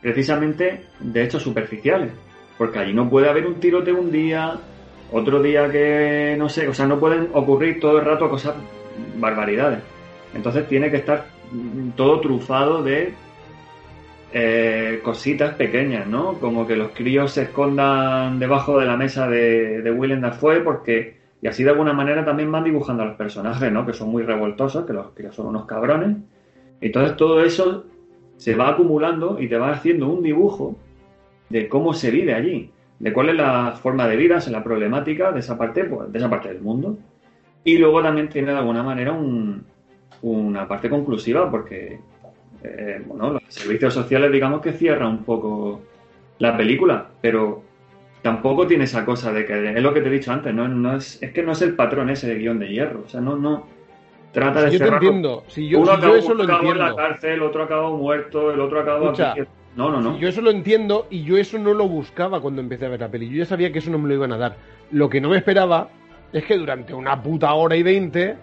[0.00, 2.10] precisamente de hechos superficiales,
[2.56, 4.58] porque allí no puede haber un tiroteo un día,
[5.12, 8.54] otro día que no sé, o sea, no pueden ocurrir todo el rato cosas
[9.16, 9.80] barbaridades.
[10.34, 13.14] Entonces tiene que estar mm, todo trufado de
[14.32, 16.34] eh, cositas pequeñas, ¿no?
[16.34, 21.18] Como que los críos se escondan debajo de la mesa de, de Willem Dafoe porque
[21.40, 23.86] y así de alguna manera también van dibujando a los personajes, ¿no?
[23.86, 26.16] Que son muy revoltosos, que los críos son unos cabrones.
[26.80, 27.84] Entonces todo eso
[28.38, 30.74] se va acumulando y te va haciendo un dibujo
[31.50, 35.40] de cómo se vive allí, de cuál es la forma de vida, la problemática de
[35.40, 36.96] esa parte, pues, de esa parte del mundo.
[37.64, 39.62] Y luego también tiene de alguna manera un-
[40.22, 42.00] una parte conclusiva, porque
[42.64, 45.80] eh, bueno, los servicios sociales, digamos que cierra un poco
[46.40, 47.62] la película, pero
[48.22, 50.96] tampoco tiene esa cosa de que es lo que te he dicho antes, no, no
[50.96, 53.36] es, es que no es el patrón ese de guion de hierro, o sea, no,
[53.36, 53.66] no
[54.32, 56.96] trata de yo te entiendo, si yo, uno si yo eso lo acabó en entiendo.
[56.96, 59.42] la cárcel, otro acabó muerto, el otro acabó Escucha, aquí.
[59.76, 60.14] No, no, no.
[60.14, 63.00] Si yo eso lo entiendo y yo eso no lo buscaba cuando empecé a ver
[63.00, 63.28] la peli.
[63.30, 64.56] Yo ya sabía que eso no me lo iban a dar.
[64.90, 65.88] Lo que no me esperaba
[66.32, 68.36] es que durante una puta hora y veinte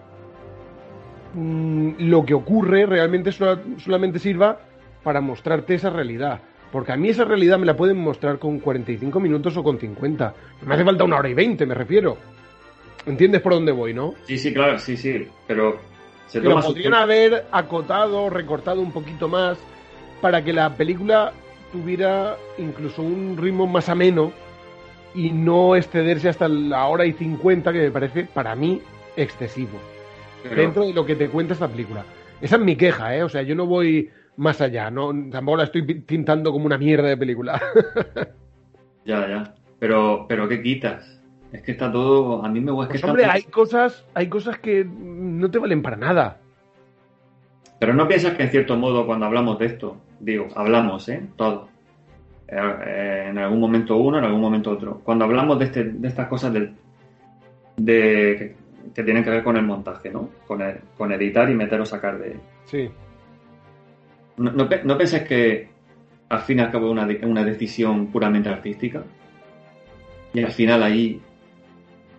[1.34, 4.58] mm, lo que ocurre realmente sola- solamente sirva
[5.02, 6.40] para mostrarte esa realidad.
[6.72, 10.34] Porque a mí esa realidad me la pueden mostrar con 45 minutos o con 50.
[10.62, 12.16] No me hace falta una hora y 20, me refiero.
[13.06, 14.14] ¿Entiendes por dónde voy, no?
[14.24, 15.78] Sí, sí, claro, sí, sí, pero
[16.26, 19.58] se toma podrían haber acotado, recortado un poquito más
[20.20, 21.32] para que la película
[21.72, 24.32] tuviera incluso un ritmo más ameno
[25.14, 28.80] y no excederse hasta la hora y 50 que me parece para mí
[29.16, 29.78] excesivo
[30.42, 32.04] pero- dentro de lo que te cuenta esta película.
[32.40, 33.22] Esa es mi queja, ¿eh?
[33.22, 36.76] O sea, yo no voy más allá, no tampoco la estoy pi- pintando como una
[36.76, 37.60] mierda de película.
[39.04, 39.54] Ya, ya.
[39.78, 41.15] Pero, pero ¿qué quitas?
[41.56, 42.44] Es que está todo.
[42.44, 45.58] A mí me es que Pues, está hombre, hay cosas, hay cosas que no te
[45.58, 46.38] valen para nada.
[47.78, 51.22] Pero no piensas que en cierto modo cuando hablamos de esto, digo, hablamos, ¿eh?
[51.36, 51.68] Todo.
[52.48, 55.00] Eh, eh, en algún momento uno, en algún momento otro.
[55.02, 56.74] Cuando hablamos de, este, de estas cosas del,
[57.76, 58.56] de, que,
[58.94, 60.28] que tienen que ver con el montaje, ¿no?
[60.46, 62.36] Con, el- con editar y meter o sacar de...
[62.66, 62.90] Sí.
[64.36, 65.68] ¿No, no, no pensáis que
[66.28, 69.02] al fin y al cabo una, una decisión puramente artística?
[70.34, 71.20] Y al final ahí,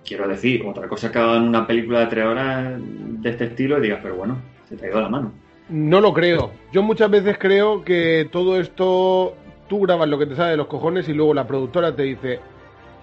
[0.08, 3.82] quiero decir, otra cosa que hagan una película de tres horas de este estilo y
[3.82, 4.38] digas, pero bueno,
[4.70, 5.32] se te ha ido la mano.
[5.70, 6.52] No lo creo.
[6.72, 9.36] Yo muchas veces creo que todo esto
[9.68, 12.40] tú grabas lo que te sale de los cojones y luego la productora te dice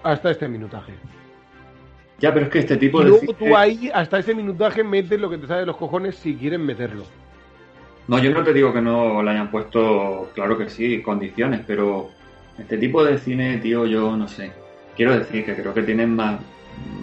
[0.02, 0.92] hasta este minutaje.
[2.20, 4.82] Ya, pero es que este tipo Y de luego cine- tú ahí hasta ese minutaje
[4.82, 7.04] metes lo que te sale de los cojones si quieren meterlo.
[8.08, 12.10] No, yo no te digo que no le hayan puesto, claro que sí, condiciones, pero
[12.58, 14.52] este tipo de cine, tío, yo no sé.
[14.96, 16.40] Quiero decir que creo que tienen más...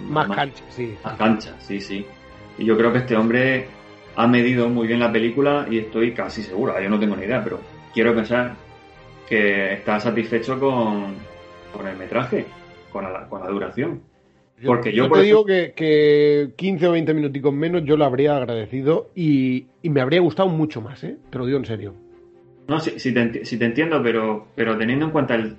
[0.08, 0.94] Más cancha, sí.
[1.04, 2.04] Más cancha, sí, sí.
[2.58, 3.66] Y yo creo que este hombre
[4.16, 7.42] ha medido muy bien la película y estoy casi seguro, yo no tengo ni idea,
[7.42, 7.60] pero
[7.94, 8.54] quiero pensar
[9.28, 11.14] que está satisfecho con,
[11.72, 12.44] con el metraje,
[12.90, 14.02] con la, con la duración.
[14.64, 18.04] Porque yo, Yo por te digo que, que 15 o 20 minuticos menos yo lo
[18.04, 21.16] habría agradecido y, y me habría gustado mucho más, ¿eh?
[21.30, 21.94] Te lo digo en serio.
[22.68, 25.56] No, sí, sí te, sí te entiendo, pero, pero teniendo en cuenta el,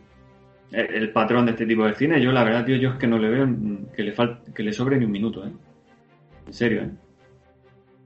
[0.73, 2.21] el, patrón de este tipo de cine.
[2.21, 3.47] Yo, la verdad, tío, yo es que no le veo
[3.95, 5.51] que le, fal- que le sobre ni un minuto, ¿eh?
[6.47, 6.89] En serio, ¿eh?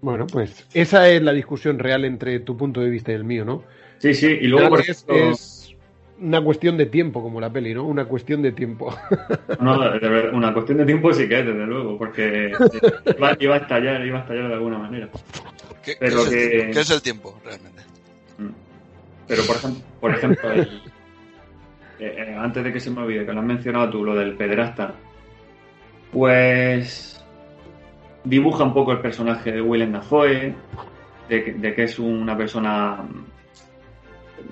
[0.02, 3.46] Bueno, pues esa es la discusión real entre tu punto de vista y el mío,
[3.46, 3.64] ¿no?
[3.98, 5.76] Sí, sí, y luego, por es,
[6.20, 7.86] una cuestión de tiempo, como la peli, ¿no?
[7.86, 8.96] Una cuestión de tiempo.
[9.60, 12.54] no, de verdad, una cuestión de tiempo sí que es, desde luego, porque
[13.18, 15.10] iba, iba a estallar, iba a estallar de alguna manera.
[15.84, 16.72] ¿Qué, qué Pero es el, que-?
[16.74, 17.82] ¿Qué es el tiempo, realmente?
[18.38, 18.50] Mm.
[19.28, 20.82] Pero, por ejemplo, por ejemplo el-
[22.00, 24.36] eh, eh, antes de que se me olvide, que lo has mencionado tú, lo del
[24.36, 24.94] pederasta,
[26.12, 27.24] pues
[28.24, 30.54] dibuja un poco el personaje de Willem Dafoe,
[31.30, 32.98] de que, de que es una persona,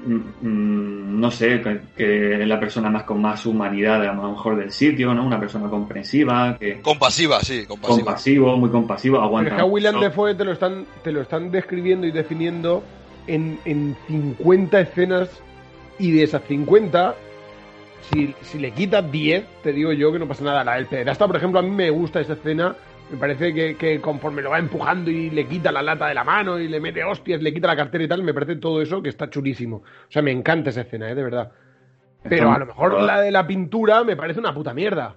[0.05, 0.15] mm,
[0.47, 4.57] mm, no sé, que, que es la persona más con más humanidad a lo mejor
[4.57, 5.25] del sitio, ¿no?
[5.25, 7.97] Una persona comprensiva, que Compasiva, sí, compasiva.
[7.97, 9.49] compasivo, muy compasivo, Pero aguanta.
[9.51, 10.05] es que a William mucho.
[10.09, 12.83] Defoe te lo están, te lo están describiendo y definiendo
[13.27, 15.29] en, en 50 escenas
[15.97, 17.15] y de esas 50,
[18.11, 20.63] si, si le quitas 10, te digo yo que no pasa nada.
[20.63, 22.75] La del pederasta, por ejemplo, a mí me gusta esa escena.
[23.11, 26.23] Me parece que, que conforme lo va empujando y le quita la lata de la
[26.23, 29.01] mano y le mete hostias, le quita la cartera y tal, me parece todo eso
[29.01, 29.77] que está chulísimo.
[29.77, 31.15] O sea, me encanta esa escena, ¿eh?
[31.15, 31.51] de verdad.
[32.27, 35.15] Pero a lo mejor la de la pintura me parece una puta mierda.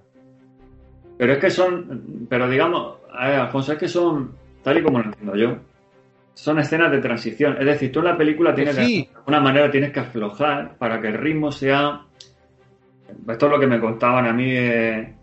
[1.17, 4.99] Pero es que son, pero digamos, a ver, Alfonso, es que son, tal y como
[4.99, 5.57] lo entiendo yo,
[6.33, 7.57] son escenas de transición.
[7.59, 9.03] Es decir, tú en la película tienes sí.
[9.05, 12.05] que, de alguna manera tienes que aflojar para que el ritmo sea...
[13.27, 15.13] Esto es lo que me contaban a mí, eh,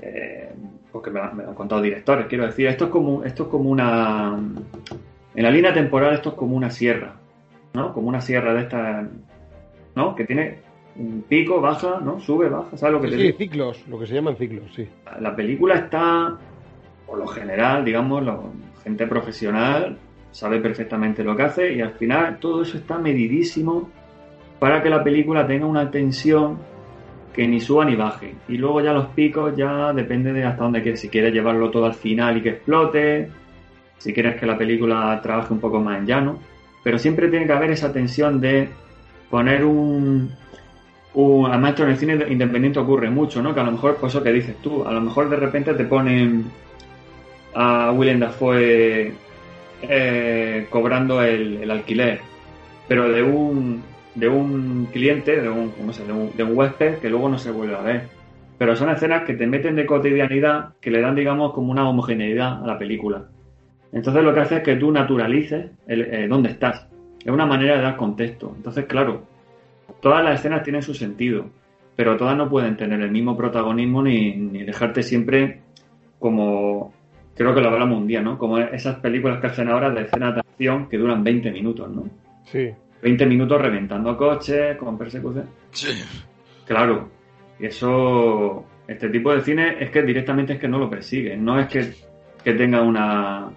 [0.00, 0.52] eh,
[0.92, 3.70] porque me, me lo han contado directores, quiero decir, esto es como, esto es como
[3.70, 4.38] una...
[5.34, 7.14] En la línea temporal esto es como una sierra,
[7.74, 7.92] ¿no?
[7.92, 9.06] Como una sierra de esta,
[9.94, 10.14] ¿no?
[10.16, 10.58] Que tiene
[10.96, 12.18] un pico, baja, ¿no?
[12.20, 13.38] Sube, baja, ¿sabes lo que te Sí, digo?
[13.38, 14.88] ciclos, lo que se llaman ciclos, sí.
[15.20, 16.36] la película está,
[17.06, 18.50] por lo general, digamos, lo-
[18.82, 19.98] gente profesional
[20.32, 23.90] sabe perfectamente lo que hace y al final todo eso está medidísimo
[24.58, 26.58] para que la película tenga una tensión
[27.32, 28.34] que ni suba ni baje.
[28.48, 31.00] Y luego ya los picos ya depende de hasta dónde quieres.
[31.00, 33.30] Si quieres llevarlo todo al final y que explote,
[33.98, 36.38] si quieres que la película trabaje un poco más en llano.
[36.82, 38.68] Pero siempre tiene que haber esa tensión de
[39.28, 40.32] poner un,
[41.14, 43.54] un además esto en el cine independiente ocurre mucho, ¿no?
[43.54, 45.84] Que a lo mejor, pues eso que dices tú, a lo mejor de repente te
[45.84, 46.46] ponen
[47.54, 49.12] a Willem Dafoe
[49.82, 52.20] eh, cobrando el, el alquiler,
[52.88, 53.82] pero de un
[54.14, 57.38] de un cliente, de un, ¿cómo se de un, de un huésped que luego no
[57.38, 58.08] se vuelve a ver.
[58.58, 62.62] Pero son escenas que te meten de cotidianidad, que le dan, digamos, como una homogeneidad
[62.62, 63.28] a la película.
[63.92, 66.86] Entonces lo que hace es que tú naturalices el, eh, dónde estás.
[67.24, 68.52] Es una manera de dar contexto.
[68.56, 69.24] Entonces, claro,
[70.00, 71.46] todas las escenas tienen su sentido,
[71.96, 75.60] pero todas no pueden tener el mismo protagonismo ni, ni dejarte siempre
[76.18, 76.92] como,
[77.34, 78.38] creo que lo hablamos un día, ¿no?
[78.38, 82.08] Como esas películas que hacen ahora de escenas de acción que duran 20 minutos, ¿no?
[82.44, 82.70] Sí.
[83.02, 85.48] 20 minutos reventando coches, con persecución.
[85.72, 86.02] Sí.
[86.66, 87.08] Claro,
[87.58, 91.58] y eso, este tipo de cine es que directamente es que no lo persigue, no
[91.58, 91.92] es que,
[92.44, 93.50] que tenga una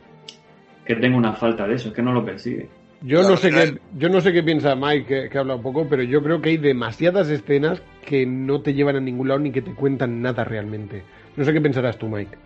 [0.86, 2.68] que tenga una falta de eso, es que no lo persigue.
[3.02, 3.74] Yo Claro, no sé claro.
[3.74, 6.42] qué, yo no sé qué piensa Mike, que, que habla un poco, pero yo creo
[6.42, 10.22] que hay demasiadas escenas que no te llevan a ningún lado ni que te cuentan
[10.22, 11.04] nada realmente.
[11.36, 12.38] No sé qué pensarás tú, Mike.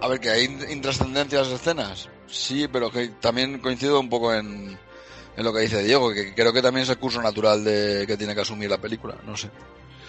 [0.00, 2.10] A ver, que hay intrascendencias escenas.
[2.32, 4.78] Sí, pero que también coincido un poco en,
[5.36, 8.16] en lo que dice Diego, que creo que también es el curso natural de que
[8.16, 9.16] tiene que asumir la película.
[9.24, 9.50] No sé.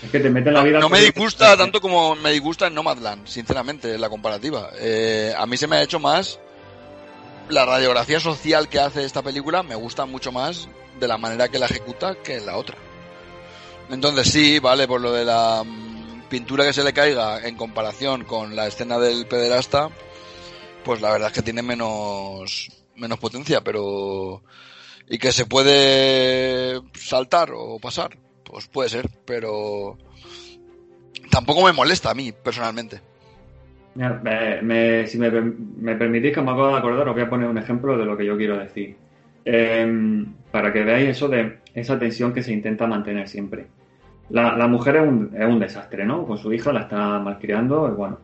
[0.01, 0.79] Es que te mete en la No, vida...
[0.79, 4.69] no me disgusta tanto como me disgusta en Nomadland, sinceramente, la comparativa.
[4.79, 6.39] Eh, a mí se me ha hecho más
[7.49, 10.67] la radiografía social que hace esta película, me gusta mucho más
[10.99, 12.77] de la manera que la ejecuta que en la otra.
[13.89, 18.23] Entonces sí, vale, por lo de la mm, pintura que se le caiga en comparación
[18.23, 19.89] con la escena del pederasta,
[20.83, 24.41] pues la verdad es que tiene menos, menos potencia, pero...
[25.09, 29.97] Y que se puede saltar o pasar, pues puede ser, pero
[31.29, 33.01] tampoco me molesta a mí, personalmente.
[33.93, 38.05] Si me, permitís que me acabo de acordar, os voy a poner un ejemplo de
[38.05, 38.95] lo que yo quiero decir.
[39.45, 43.67] Em, para que veáis eso de esa tensión que se intenta mantener siempre.
[44.29, 46.25] La, la mujer es un, es un desastre, ¿no?
[46.25, 48.19] Con su hija la está malcriando, y bueno,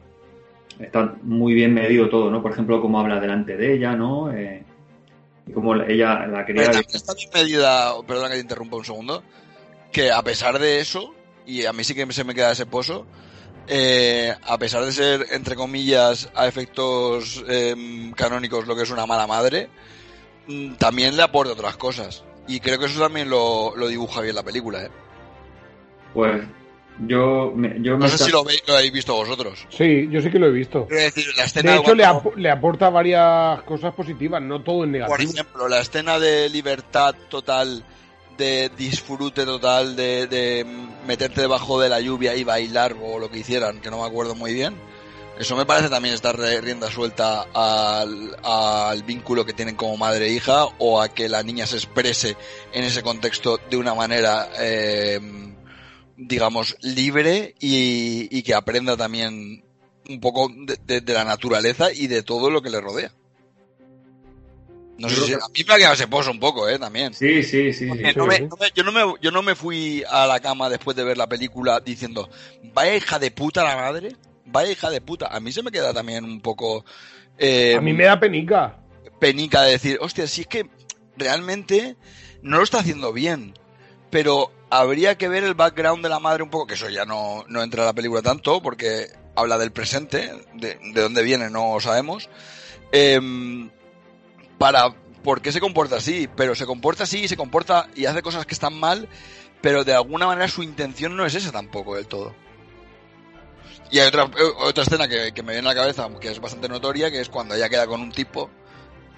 [0.80, 2.42] está muy bien medido todo, ¿no?
[2.42, 4.32] Por ejemplo, cómo habla delante de ella, ¿no?
[4.32, 4.64] Eh,
[5.46, 6.64] y cómo ella la quería...
[6.64, 9.24] Pero también está bien medida, perdona que te interrumpa un segundo,
[9.92, 11.14] que a pesar de eso,
[11.46, 13.06] y a mí sí que se me queda ese pozo,
[13.68, 19.06] eh, a pesar de ser, entre comillas, a efectos em, canónicos lo que es una
[19.06, 19.70] mala madre,
[20.48, 22.24] mm, también le aporta otras cosas.
[22.48, 24.90] Y creo que eso también lo, lo dibuja bien la película, ¿eh?
[26.14, 26.42] Pues
[27.08, 29.66] yo, me- yo me No sé está- si lo, veis, lo habéis visto vosotros.
[29.70, 30.86] Sí, yo sí que lo he visto.
[30.88, 34.84] Quiero decir, la escena De hecho, le, ap- le aporta varias cosas positivas, no todo
[34.84, 35.32] en Por negativo.
[35.32, 37.84] ejemplo, la escena de libertad total
[38.38, 40.66] de disfrute total, de, de
[41.06, 44.34] meterte debajo de la lluvia y bailar o lo que hicieran, que no me acuerdo
[44.36, 44.76] muy bien.
[45.38, 50.34] Eso me parece también estar rienda suelta al, al vínculo que tienen como madre e
[50.34, 52.36] hija o a que la niña se exprese
[52.74, 55.20] en ese contexto de una manera, eh,
[56.22, 59.64] digamos, libre y, y que aprenda también
[60.10, 63.12] un poco de, de- de la naturaleza y de todo lo que le rodea.
[64.98, 67.14] No Yo sé si, a mí me ha quedado ese pozo un poco, eh, también.
[67.14, 67.90] Sí, sí, sí.
[67.90, 68.04] sí.
[68.16, 70.98] No me- no me- yo, no me, yo no me fui a la cama después
[70.98, 72.30] de ver la película diciendo,
[72.74, 74.16] vaya hija de puta la madre,
[74.46, 75.28] vaya hija de puta.
[75.28, 76.84] A mí se me queda también un poco
[77.38, 78.78] eh, A mí me da penica.
[79.20, 80.70] penica de decir, hostia, si es que
[81.16, 81.96] realmente
[82.42, 83.54] no lo está haciendo bien,
[84.10, 87.46] pero habría que ver el background de la madre un poco, que eso ya no,
[87.48, 91.80] no entra en la película tanto, porque habla del presente, de, de dónde viene no
[91.80, 92.30] sabemos,
[92.92, 93.70] em,
[94.58, 94.94] para
[95.24, 98.46] por qué se comporta así, pero se comporta así y se comporta y hace cosas
[98.46, 99.08] que están mal,
[99.62, 102.34] pero de alguna manera su intención no es esa tampoco del todo.
[103.92, 106.40] Y hay otra, eh, otra escena que, que me viene a la cabeza, que es
[106.40, 108.50] bastante notoria, que es cuando ella queda con un tipo,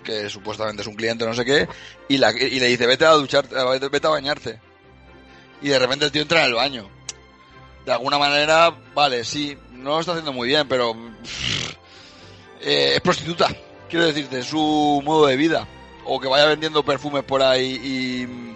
[0.03, 1.67] que supuestamente es un cliente no sé qué,
[2.07, 4.59] y, la, y le dice, vete a duchar, vete a bañarte.
[5.61, 6.89] Y de repente el tío entra en el baño.
[7.85, 10.95] De alguna manera, vale, sí, no lo está haciendo muy bien, pero...
[12.61, 13.49] eh, es prostituta,
[13.89, 15.67] quiero decirte, su modo de vida.
[16.05, 18.55] O que vaya vendiendo perfumes por ahí y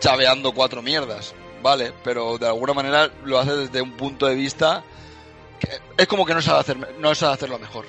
[0.00, 4.82] chaveando cuatro mierdas, vale, pero de alguna manera lo hace desde un punto de vista
[5.58, 7.86] que es como que no sabe, hacer, no sabe hacerlo mejor.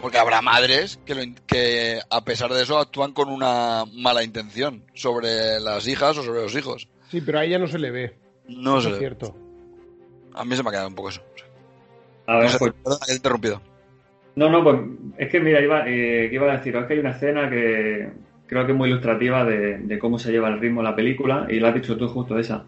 [0.00, 4.84] Porque habrá madres que, lo que a pesar de eso actúan con una mala intención
[4.94, 6.88] sobre las hijas o sobre los hijos.
[7.10, 8.14] Sí, pero a ella no se le ve.
[8.48, 8.94] No Eso sé.
[8.94, 9.34] es cierto.
[10.34, 11.22] A mí se me ha quedado un poco eso.
[12.26, 13.62] A ver, No sé, pues, perdona que te he interrumpido.
[14.36, 14.78] No, no, pues
[15.18, 18.10] es que mira, iba, eh, que iba a decir, es que hay una escena que
[18.46, 21.58] creo que es muy ilustrativa de, de cómo se lleva el ritmo la película y
[21.58, 22.64] lo has dicho tú justo esa.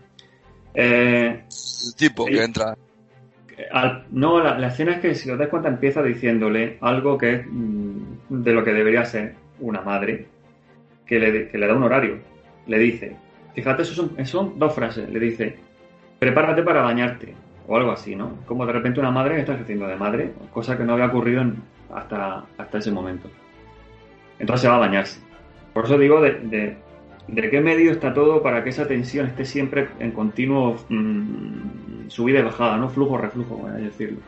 [0.74, 1.42] Eh,
[1.86, 2.76] El tipo que entra.
[3.72, 7.34] al- no, la, la escena es que si os das cuenta empieza diciéndole algo que
[7.34, 10.26] es mm, de lo que debería ser una madre,
[11.06, 12.18] que le, que le da un horario.
[12.66, 13.16] Le dice,
[13.54, 15.56] fíjate, eso son, dos frases, le dice,
[16.18, 17.34] prepárate para bañarte,
[17.66, 18.38] o algo así, ¿no?
[18.46, 21.44] Como de repente una madre está ejerciendo de madre, cosa que no había ocurrido
[21.94, 23.30] hasta, hasta ese momento.
[24.38, 25.20] Entonces se va a bañarse.
[25.72, 26.76] Por eso digo de, de,
[27.28, 32.40] de qué medio está todo para que esa tensión esté siempre en continuo mm, subida
[32.40, 32.88] y bajada, ¿no?
[32.88, 34.18] Flujo, reflujo, por así decirlo.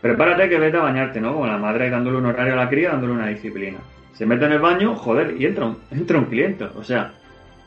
[0.00, 1.34] Prepárate que vete a bañarte, ¿no?
[1.34, 3.78] Como la madre dándole un horario a la cría, dándole una disciplina.
[4.14, 6.64] Se mete en el baño, joder, y entra entra un cliente.
[6.64, 7.12] O sea,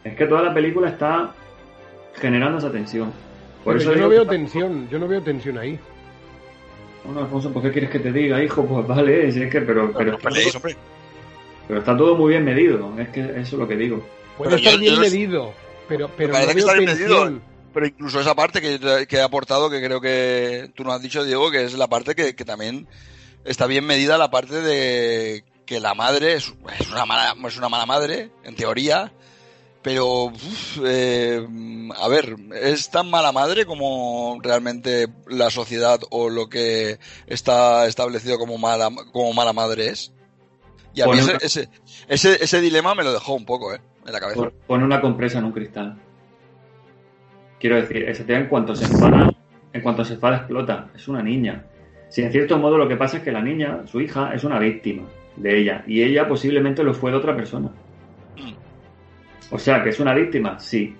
[0.05, 1.33] es que toda la película está
[2.15, 3.11] generando esa tensión.
[3.63, 5.77] Por Pero eso yo no veo que- tensión, yo no veo tensión ahí.
[7.03, 8.63] Bueno, Alfonso, ¿por qué quieres que te diga, hijo?
[8.65, 10.75] Pues vale, si es que, pero, pero, No peleéis, hombre.
[11.67, 12.91] pero está todo muy bien medido.
[12.99, 14.05] Es que eso es lo que digo.
[14.37, 15.53] Puede Pero estar yo- bien yo- medido,
[15.87, 17.39] pero, pero parece que está bien medido.
[17.73, 21.23] Pero incluso esa parte que, que he aportado, que creo que tú nos has dicho,
[21.25, 22.87] Diego, que es la parte que, que también
[23.43, 27.67] está bien medida, la parte de que la madre es, es una, mala, es una
[27.69, 29.11] mala madre, en teoría,
[29.85, 31.45] pero, uf, eh,
[31.95, 38.39] a ver, es tan mala madre como realmente la sociedad o lo que está establecido
[38.39, 40.11] como mala, como mala madre es.
[40.95, 41.69] Y a mí ese, ese,
[42.07, 44.41] ese, ese dilema me lo dejó un poco, eh, en la cabeza.
[44.41, 45.95] Pon- Pone una compresa en un cristal.
[47.59, 49.31] Quiero decir, ese tío en cuanto se enfada,
[49.71, 50.89] en cuanto se enfada explota.
[50.95, 51.63] Es una niña.
[52.09, 54.57] Si en cierto modo lo que pasa es que la niña, su hija, es una
[54.57, 55.03] víctima
[55.35, 55.83] de ella.
[55.85, 57.69] Y ella posiblemente lo fue de otra persona.
[59.51, 60.95] O sea, que es una víctima, sí.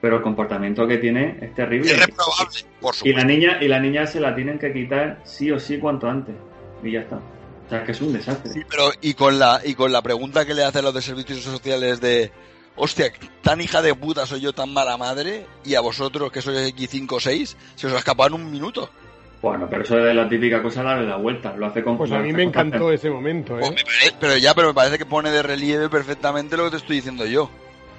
[0.00, 1.90] Pero el comportamiento que tiene es terrible.
[1.92, 3.18] Es reprobable, por Y supuesto.
[3.18, 6.34] la niña, y la niña se la tienen que quitar sí o sí cuanto antes.
[6.82, 7.16] Y ya está.
[7.16, 8.52] O sea, que es un desastre.
[8.52, 11.40] Sí, pero y con la y con la pregunta que le hacen los de servicios
[11.40, 12.32] sociales de
[12.76, 13.12] hostia,
[13.42, 17.12] tan hija de puta soy yo, tan mala madre, y a vosotros que sois X5
[17.12, 18.90] o 6, se os ha escapado en un minuto.
[19.42, 21.54] Bueno, pero eso es la típica cosa darle la vuelta.
[21.56, 23.74] Lo hace con Pues a mí me encantó ese momento, Pues ¿eh?
[23.76, 26.76] me pare- pero ya, pero me parece que pone de relieve perfectamente lo que te
[26.78, 27.50] estoy diciendo yo.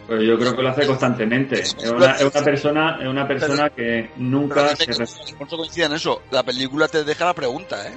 [0.08, 1.62] Pero yo creo que lo hace constantemente.
[1.62, 5.94] Es una, es una persona, es una persona que nunca se re- Alfonso coincide en
[5.94, 6.22] eso.
[6.32, 7.94] La película te deja la pregunta, ¿eh?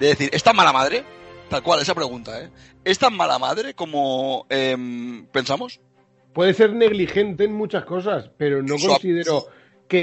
[0.00, 1.04] De decir, ¿es tan mala madre?
[1.50, 2.50] Tal cual, esa pregunta, ¿eh?
[2.84, 5.80] ¿Es tan mala madre como em, pensamos?
[6.32, 9.46] Puede ser negligente en muchas cosas, pero no Su- considero
[9.88, 10.02] que,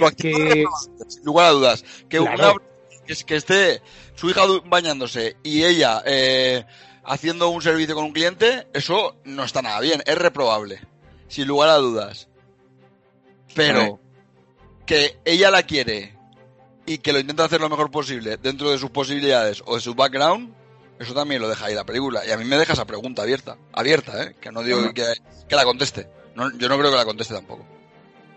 [1.08, 1.84] sin lugar a dudas.
[2.10, 2.53] Que, Claro.
[2.53, 2.62] una-
[3.08, 3.82] que, que esté
[4.16, 6.66] su hija bañándose y ella eh,
[7.06, 10.80] haciendo un servicio con un cliente, eso no está nada bien, es reprobable,
[11.28, 12.28] sin lugar a dudas.
[13.53, 13.99] Pero
[14.86, 16.15] que ella la quiere
[16.86, 19.95] y que lo intenta hacer lo mejor posible dentro de sus posibilidades o de su
[19.95, 20.53] background,
[20.99, 22.26] eso también lo deja ahí la película.
[22.26, 24.36] Y a mí me deja esa pregunta abierta, abierta, ¿eh?
[24.39, 25.05] que no digo que,
[25.47, 26.07] que la conteste.
[26.36, 27.65] No, yo no creo que la conteste tampoco.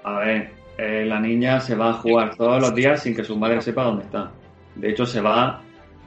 [0.05, 3.36] A ver, eh, la niña se va a jugar todos los días sin que su
[3.36, 4.30] madre sepa dónde está.
[4.76, 5.61] De hecho, se va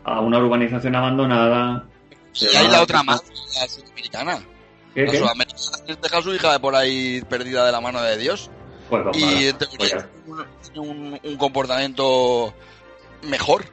[0.03, 1.85] a una urbanización abandonada.
[2.33, 3.25] Y hay la otra madre,
[3.59, 4.39] la sudamericana.
[4.93, 5.17] ¿Qué, La qué?
[5.19, 8.49] sudamericana deja a su hija por ahí perdida de la mano de Dios.
[8.89, 12.53] Pues, pues, Y en teoría pues tiene un, un comportamiento
[13.23, 13.63] mejor.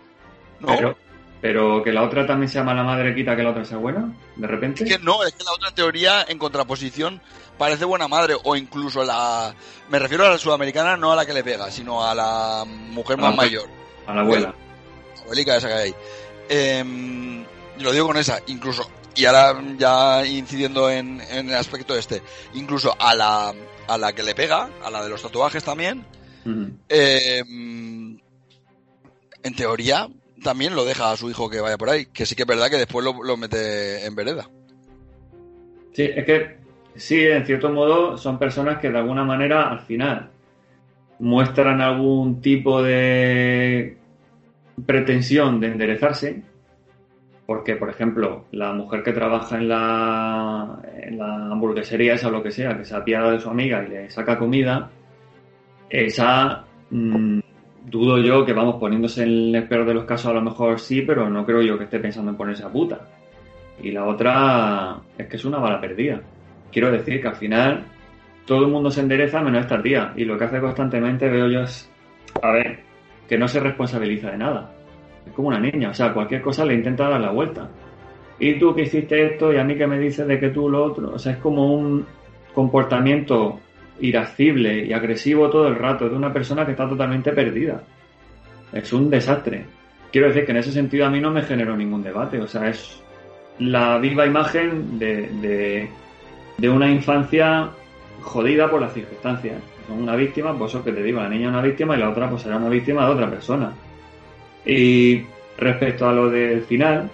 [0.60, 0.68] ¿no?
[0.68, 0.96] Pero,
[1.40, 4.46] pero que la otra también sea mala madre quita que la otra sea buena, de
[4.46, 4.84] repente.
[4.84, 7.20] Es que no, es que la otra en teoría, en contraposición,
[7.56, 8.36] parece buena madre.
[8.44, 9.54] O incluso la.
[9.90, 13.18] Me refiero a la sudamericana, no a la que le pega, sino a la mujer
[13.18, 13.68] A más la- mayor.
[14.06, 14.54] A la abuela.
[15.16, 15.94] La abuelica esa que hay.
[16.48, 17.44] Eh,
[17.80, 18.88] lo digo con esa, incluso.
[19.18, 22.22] Y ahora ya incidiendo en, en el aspecto este.
[22.54, 23.52] Incluso a la,
[23.88, 26.04] a la que le pega, a la de los tatuajes también.
[26.88, 27.42] Eh,
[29.42, 30.08] en teoría,
[30.42, 32.06] también lo deja a su hijo que vaya por ahí.
[32.06, 34.48] Que sí que es verdad que después lo, lo mete en vereda.
[35.92, 36.58] Sí, es que
[36.94, 40.30] sí, en cierto modo son personas que de alguna manera al final
[41.18, 43.96] muestran algún tipo de
[44.86, 46.42] pretensión de enderezarse,
[47.48, 52.42] porque por ejemplo la mujer que trabaja en la, en la hamburguesería esa o lo
[52.42, 54.90] que sea, que se apiada de su amiga y le saca comida,
[55.88, 57.40] esa mm,
[57.86, 61.00] dudo yo que vamos poniéndose en el peor de los casos a lo mejor sí,
[61.00, 63.00] pero no creo yo que esté pensando en ponerse a puta.
[63.82, 66.20] Y la otra es que es una bala perdida.
[66.70, 67.82] Quiero decir que al final
[68.44, 70.12] todo el mundo se endereza menos esta tía.
[70.16, 71.90] Y lo que hace constantemente veo yo es,
[72.42, 72.80] a ver,
[73.26, 74.77] que no se responsabiliza de nada.
[75.28, 77.68] Es como una niña, o sea, cualquier cosa le intenta dar la vuelta.
[78.40, 80.84] Y tú que hiciste esto y a mí que me dices de que tú lo
[80.84, 81.14] otro.
[81.14, 82.06] O sea, es como un
[82.54, 83.60] comportamiento
[84.00, 87.82] irascible y agresivo todo el rato de una persona que está totalmente perdida.
[88.72, 89.64] Es un desastre.
[90.12, 92.40] Quiero decir que en ese sentido a mí no me generó ningún debate.
[92.40, 93.02] O sea, es
[93.58, 95.88] la viva imagen de,
[96.58, 97.70] de, una infancia
[98.22, 99.60] jodida por las circunstancias.
[99.86, 102.10] Son una víctima, pues eso que te digo, la niña es una víctima y la
[102.10, 103.72] otra pues será una víctima de otra persona.
[104.64, 105.24] Y
[105.56, 107.10] respecto a lo del final,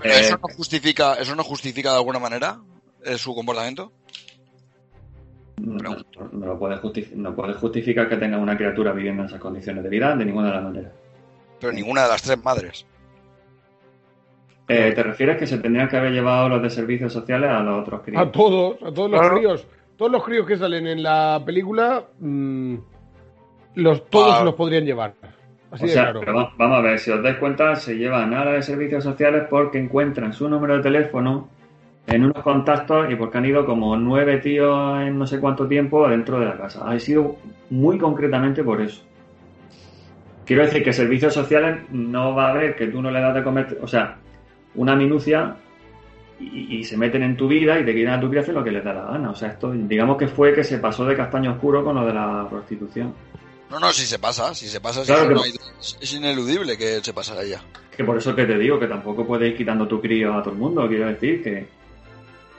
[0.00, 2.58] Pero eh, eso no justifica, eso no justifica de alguna manera
[3.04, 3.92] eh, su comportamiento.
[5.58, 5.96] no,
[6.32, 9.82] no- lo puedes justifi- no puedes justificar que tenga una criatura viviendo en esas condiciones
[9.84, 10.92] de vida de ninguna de las maneras.
[11.60, 12.86] Pero ninguna de las tres madres.
[14.68, 17.82] Eh, ¿Te refieres que se tendrían que haber llevado los de servicios sociales a los
[17.82, 18.22] otros críos?
[18.22, 19.36] A todos, a todos los Claro.
[19.36, 19.66] críos.
[19.96, 22.74] Todos los críos que salen en la película, mm,
[23.76, 24.44] los, todos Ah.
[24.44, 25.14] los podrían llevar.
[25.72, 26.20] Así O sea, claro.
[26.20, 29.02] pero va- vamos a ver, si os dais cuenta, se llevan a la de servicios
[29.02, 31.48] sociales porque encuentran su número de teléfono
[32.06, 36.06] en unos contactos y porque han ido como nueve tíos en no sé cuánto tiempo
[36.08, 36.88] dentro de la casa.
[36.88, 37.36] Ha sido
[37.70, 39.02] muy concretamente por eso.
[40.44, 43.42] Quiero decir que servicios sociales no va a ver que tú no le das de
[43.44, 44.16] comer, o sea,
[44.74, 45.54] una minucia
[46.40, 48.64] y, y se meten en tu vida y te quieren a tu vida hacer lo
[48.64, 49.30] que les da la gana.
[49.30, 52.12] O sea, esto digamos que fue que se pasó de castaño oscuro con lo de
[52.12, 53.14] la prostitución.
[53.72, 55.54] No, no, si se pasa, si se pasa, Claro que no hay-
[56.00, 57.60] es ineludible que se pasara ya.
[57.96, 60.52] Que por eso que te digo que tampoco puedes ir quitando tu crío a todo
[60.52, 60.86] el mundo.
[60.88, 61.66] Quiero decir que,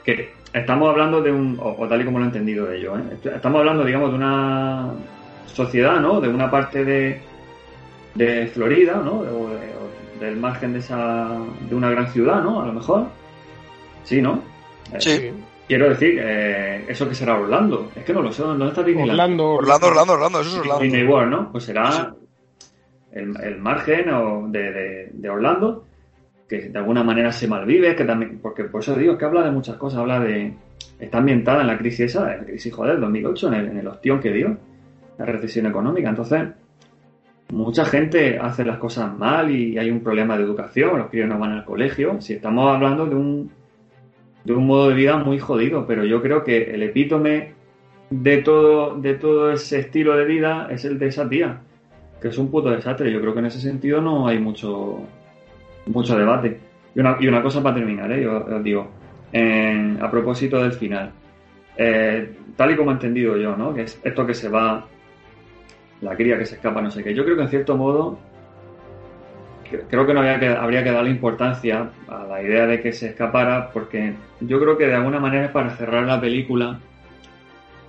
[0.04, 2.98] que estamos hablando de un, o, o tal y como lo he entendido de ello,
[2.98, 3.04] ¿eh?
[3.14, 4.92] Est- estamos hablando, digamos, de una
[5.54, 6.20] sociedad, ¿no?
[6.20, 7.22] De una parte de,
[8.16, 9.20] de Florida, ¿no?
[9.20, 11.30] O, de- o del margen de esa,
[11.70, 12.62] de una gran ciudad, ¿no?
[12.62, 13.08] A lo mejor.
[14.04, 14.42] Sí, ¿no?
[14.94, 15.32] Eh, Sí.
[15.68, 17.90] Quiero decir, eh, eso que será Orlando.
[17.96, 19.12] Es que no lo sé, ¿dónde está Disneyland?
[19.20, 20.84] Orlando, Orlando, Orlando, Orlando, eso es Orlando.
[20.84, 21.52] Disney World, ¿no?
[21.52, 22.14] Pues será
[23.12, 25.86] el, el margen o de, de- de Orlando,
[26.50, 29.52] que de alguna manera se malvive, que también, porque por eso digo que habla de
[29.52, 30.54] muchas cosas, habla de,
[31.00, 33.88] está ambientada en la crisis esa, en la crisis, joder, 2008, en el, en el
[33.88, 34.58] ostión que dio,
[35.18, 36.10] la recesión económica.
[36.10, 36.42] Entonces,
[37.52, 41.40] mucha gente hace las cosas mal y hay un problema de educación, los críos no
[41.40, 42.20] van al colegio.
[42.20, 43.52] Si estamos hablando de un,
[44.44, 47.54] de un modo de vida muy jodido, pero yo creo que el epítome
[48.10, 51.62] de todo, de todo ese estilo de vida es el de esa tía,
[52.22, 53.12] que es un puto desastre.
[53.12, 55.00] Yo creo que en ese sentido no hay mucho,
[55.88, 56.60] mucho debate.
[56.96, 58.22] Y una, y una cosa para terminar, ¿eh?
[58.22, 58.88] yo os digo,
[60.02, 61.12] a propósito del final,
[61.76, 63.74] Eh, tal y como he entendido yo, ¿no?
[63.74, 64.86] que es esto que se va,
[66.02, 67.16] la cría que se escapa, no sé qué.
[67.16, 68.20] Yo creo que en cierto modo,
[69.90, 73.10] creo que no había que, habría que darle importancia a la idea de que se
[73.10, 76.80] escapara, porque yo creo que de alguna manera es para cerrar la película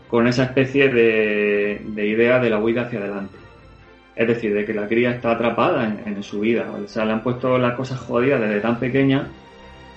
[0.09, 3.37] con esa especie de, de idea de la huida hacia adelante.
[4.17, 6.71] Es decir, de que la cría está atrapada en, su vida.
[6.71, 9.27] O sea, le han puesto las cosas jodidas desde tan pequeña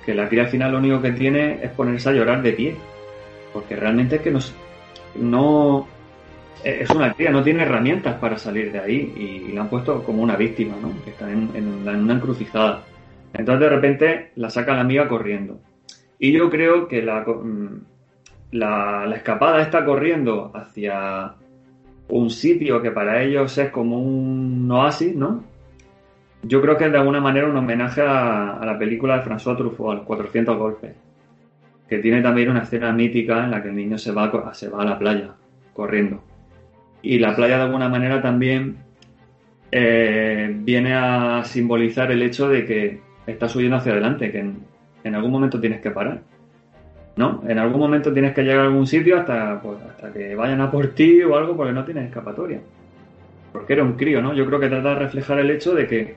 [0.06, 2.76] que la cría al final lo único que tiene es ponerse a llorar de pie.
[3.54, 4.34] Porque realmente es que
[5.16, 5.88] no
[6.64, 10.22] es una cría, no tiene herramientas para salir de ahí y, la han puesto como
[10.22, 10.92] una víctima, ¿no?
[11.04, 12.84] Que está en, una encrucijada.
[13.34, 15.60] Entonces de repente la saca la amiga corriendo.
[16.20, 17.82] Y yo creo que mm,
[18.52, 21.36] la, la escapada está corriendo hacia
[22.10, 25.44] un sitio que para ellos es como un oasis, ¿no?
[26.44, 29.98] Yo creo que es de alguna manera un homenaje a, la película de François Truffaut,
[29.98, 30.96] los 400 golpes,
[31.90, 34.84] que tiene también una escena mítica en la que el niño se va, se va
[34.84, 35.34] a la playa
[35.74, 36.24] corriendo.
[37.02, 38.78] Y la playa de alguna manera también
[39.72, 45.32] eh, viene a simbolizar el hecho de que estás huyendo hacia adelante, que en, algún
[45.32, 46.22] momento tienes que parar.
[47.16, 47.42] ¿No?
[47.48, 50.70] En algún momento tienes que llegar a algún sitio hasta, pues, hasta que vayan a
[50.70, 52.62] por ti o algo porque no tienes escapatoria.
[53.52, 54.36] Porque era un crío, ¿no?
[54.36, 56.16] Yo creo que trata de reflejar el hecho de que,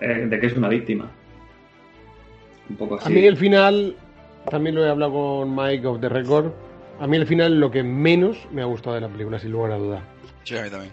[0.00, 1.08] eh, de que es una víctima.
[2.68, 3.06] Un poco así.
[3.06, 3.94] A mí el final,
[4.50, 6.50] también lo he hablado con Mike of the Record,
[7.00, 9.72] a mí el final lo que menos me ha gustado de la película, sin lugar
[9.72, 10.02] a duda.
[10.44, 10.92] Sí, a mí también.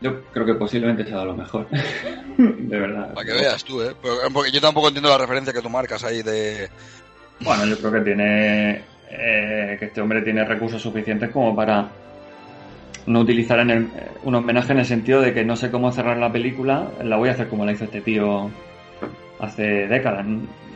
[0.00, 1.66] Yo creo que posiblemente sea lo mejor.
[2.38, 3.14] de verdad.
[3.14, 3.94] Para que veas tú, ¿eh?
[4.02, 6.68] Pero- Porque yo tampoco entiendo la referencia que tú marcas ahí de...
[7.40, 8.82] Bueno, yo creo que tiene.
[9.10, 11.88] eh, que este hombre tiene recursos suficientes como para
[13.06, 15.92] no utilizar en el- eh, un homenaje en el sentido de que no sé cómo
[15.92, 18.50] cerrar la película, la voy a hacer como la hizo este tío
[19.38, 20.26] hace décadas.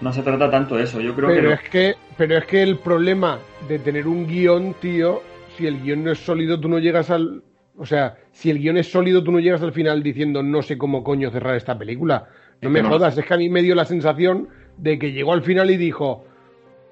[0.00, 1.00] No se trata tanto de eso.
[1.00, 1.54] Yo creo Pero que.
[1.54, 3.38] es que, pero es que el problema
[3.68, 5.22] de tener un guion, tío,
[5.56, 7.42] si el guion no es sólido, tú no llegas al.
[7.76, 10.76] O sea, si el guion es sólido, tú no llegas al final diciendo no sé
[10.78, 12.28] cómo coño cerrar esta película.
[12.60, 12.88] No Es me no.
[12.90, 15.76] jodas, es que a mí me dio la sensación de que llegó al final y
[15.76, 16.24] dijo,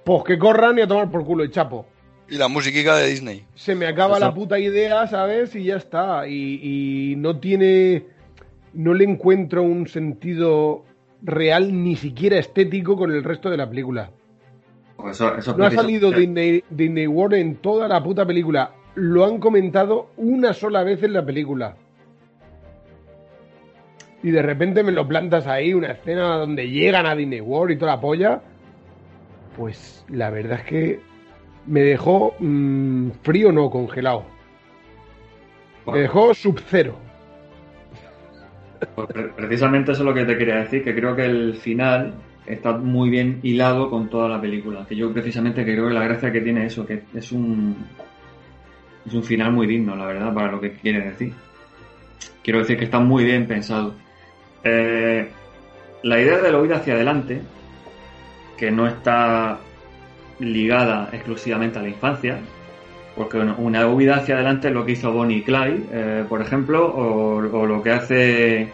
[0.05, 1.87] pues que corran y a tomar por culo y chapo.
[2.31, 3.45] Y la musiquica de Disney.
[3.55, 5.55] Se me acaba la puta idea, ¿sabes?
[5.57, 6.29] Y ya está.
[6.29, 6.61] Y,
[7.13, 8.05] y no tiene.
[8.75, 10.85] No le encuentro un sentido
[11.23, 14.11] real, ni siquiera estético, con el resto de la película.
[14.97, 18.73] pues eso- eso es No ha salido Disney, Disney World en toda la puta película.
[18.97, 21.77] Lo han comentado una sola vez en la película.
[24.23, 27.79] Y de repente me lo plantas ahí, una escena donde llegan a Disney World y
[27.79, 28.43] toda la polla.
[29.57, 31.01] Pues la verdad es que
[31.67, 34.25] me dejó mm, frío, no, congelado.
[35.87, 36.97] Me dejó sub-cero.
[38.95, 42.15] Pues pre- precisamente eso es lo que te quería decir, que creo que el final
[42.47, 44.87] está muy bien hilado con toda la película.
[44.89, 47.77] Que yo precisamente creo que la gracia que tiene eso, que es un.
[49.07, 51.33] Es un final muy digno, la verdad, para lo que quiere decir.
[52.43, 53.95] Quiero decir que está muy bien pensado.
[54.65, 55.29] Eh,
[56.03, 57.41] la idea de la huida hacia adelante,
[58.57, 59.59] que no está
[60.41, 62.39] ligada exclusivamente a la infancia,
[63.19, 66.87] porque una- huida hacia adelante es lo que hizo Bonnie y Clyde, eh, por ejemplo,
[66.95, 68.69] o, lo que hace.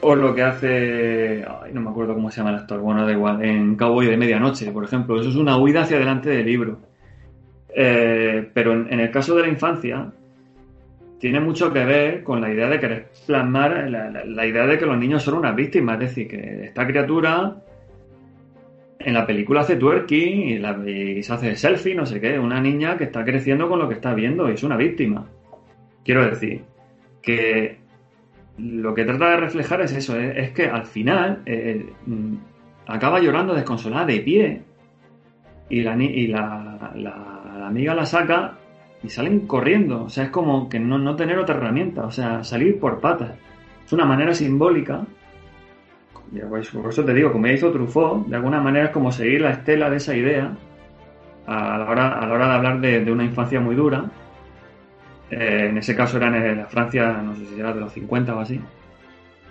[0.00, 1.44] O lo que hace.
[1.62, 3.42] Ay, no me acuerdo cómo se llama el actor, bueno, da igual.
[3.44, 5.20] En Cowboy de Medianoche, por ejemplo.
[5.20, 6.78] Eso es una huida hacia adelante del libro.
[7.74, 10.10] Eh, pero en, el caso de la infancia,
[11.20, 14.78] tiene mucho que ver con la idea de querer plasmar la, la- la idea de
[14.78, 15.94] que los niños son unas víctimas.
[16.00, 17.56] Es decir, que esta criatura
[19.08, 20.48] en la película hace twerking
[20.86, 22.38] y, se hace selfie, no sé qué.
[22.38, 25.26] Una niña que está creciendo con lo que está viendo y es una víctima.
[26.04, 26.62] Quiero decir
[27.22, 27.78] que
[28.58, 32.34] lo que trata de reflejar es eso, es, que al final eh, mm,
[32.86, 34.62] acaba llorando desconsolada de pie
[35.70, 38.58] y la, y la- la amiga la saca
[39.02, 40.04] y salen corriendo.
[40.04, 43.38] O sea, es como que no, no tener otra herramienta, o sea, salir por patas.
[43.86, 45.06] Es una manera simbólica.
[46.32, 49.10] Ya, pues, por eso te digo, como ya hizo Truffaut, de alguna manera es como
[49.12, 50.52] seguir la estela de esa idea
[51.46, 54.04] a la hora, a la hora de hablar de, de una infancia muy dura.
[55.30, 58.34] Eh, en ese caso era en la Francia, no sé si era de los 50
[58.34, 58.60] o así.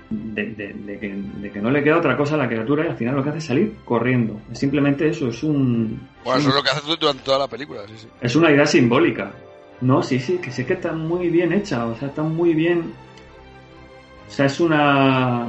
[0.10, 2.90] De, de- de que, de que no le queda otra cosa a la criatura y
[2.90, 4.40] al final lo que hace es salir corriendo.
[4.52, 6.00] Es simplemente eso, es un.
[6.24, 8.08] Bueno, es eso es lo que hace durante toda la película, sí, sí.
[8.22, 9.32] es una idea simbólica.
[9.82, 12.94] No, sí, sí, que sí que está muy bien hecha, o sea, está muy bien.
[14.28, 15.48] O sea, es una.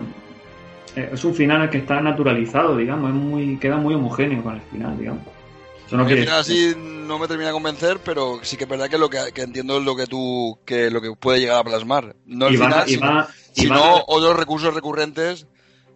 [0.96, 4.62] Eh, Es un final que está naturalizado, digamos, es muy, queda muy homogéneo con el
[4.62, 5.22] final, digamos.
[5.86, 8.90] Eso no quiere final así no me termina de convencer, pero sí que es verdad
[8.90, 11.64] que lo que, que entiendo es lo que tú que lo que puede llegar a
[11.64, 12.14] plasmar.
[12.26, 15.46] No el y va, final, y sino, va- y sino va- otros recursos recurrentes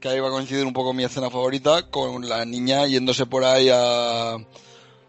[0.00, 3.44] que ahí va a coincidir un poco mi escena favorita con la niña yéndose por
[3.44, 4.36] ahí a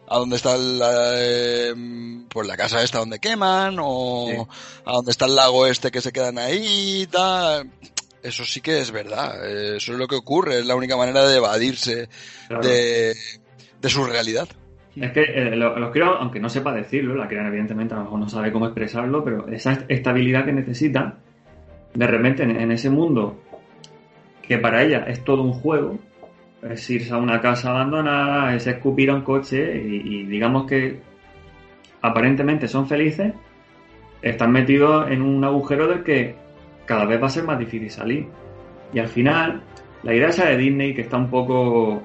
[0.06, 1.74] a donde está la, eh,
[2.30, 4.36] pues la casa esta donde queman o Sí.
[4.86, 7.72] a donde está el lago este que se quedan ahí y tal.
[8.24, 9.46] Eso sí que es verdad.
[9.46, 10.60] eh, Eso es lo que ocurre.
[10.60, 12.08] Es la única manera de evadirse
[12.48, 12.64] claro.
[12.68, 13.14] de,
[13.82, 14.48] de su realidad.
[14.96, 18.20] Es que eh, lo- los aunque no sepa decirlo, la cría evidentemente a lo mejor
[18.20, 21.18] no sabe cómo expresarlo, pero esa est- estabilidad que necesita,
[21.94, 23.42] de repente en, en ese mundo
[24.48, 25.98] que para ella es todo un juego,
[26.70, 31.00] es irse a una casa abandonada, es escupir a un coche y, y digamos que
[32.02, 33.34] aparentemente son felices,
[34.22, 36.36] están metidos en un agujero del que
[36.86, 38.28] cada vez va a ser más difícil salir.
[38.94, 39.62] Y al final,
[40.04, 42.04] la idea esa de Disney que está un poco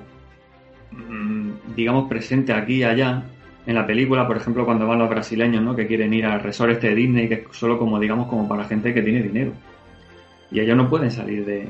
[0.92, 3.22] mm, digamos, presente aquí y allá,
[3.66, 5.76] en la película, por ejemplo, cuando van los brasileños, ¿no?
[5.76, 8.64] Que quieren ir al resort este de Disney, que es solo como, digamos, como para
[8.64, 9.52] gente que tiene dinero.
[10.50, 11.68] Y ellos no pueden salir de,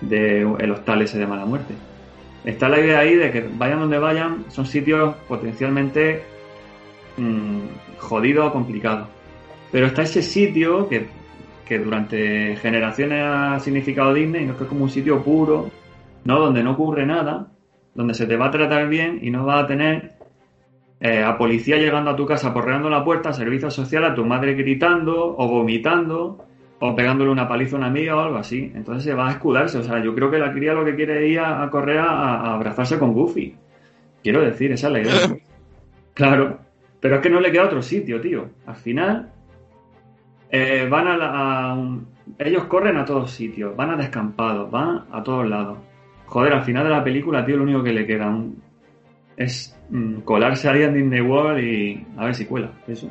[0.00, 1.74] de el hostal ese de mala muerte.
[2.44, 6.22] Está la idea ahí de que vayan donde vayan, son sitios potencialmente
[7.16, 7.60] mm,
[7.98, 9.08] jodidos o complicados.
[9.70, 11.06] Pero está ese sitio que,
[11.70, 14.56] que durante generaciones ha significado Disney, ¿no?
[14.56, 15.70] que es como un sitio puro,
[16.24, 16.40] ¿no?
[16.40, 17.46] Donde no ocurre nada,
[17.94, 20.14] donde se te va a tratar bien y no vas a tener
[20.98, 24.54] eh, a policía llegando a tu casa, porreando la puerta, servicio social, a tu madre
[24.54, 26.44] gritando o vomitando
[26.80, 28.72] o pegándole una paliza a una amiga o algo así.
[28.74, 29.78] Entonces se va a escudarse.
[29.78, 31.98] O sea, yo creo que la cría lo que quiere es ir a, a correr
[31.98, 33.54] a, a abrazarse con Goofy.
[34.24, 35.36] Quiero decir, esa es la idea.
[36.14, 36.58] claro.
[36.98, 38.48] Pero es que no le queda otro sitio, tío.
[38.66, 39.30] Al final,
[40.52, 41.78] eh, van a, la- a
[42.38, 45.78] Ellos corren a todos sitios, van a descampados, van a todos lados.
[46.26, 48.62] Joder, al final de la película, tío, lo único que le queda un-
[49.36, 52.70] es mm, colarse ahí en Disney World y a ver si cuela.
[52.86, 53.10] Eso.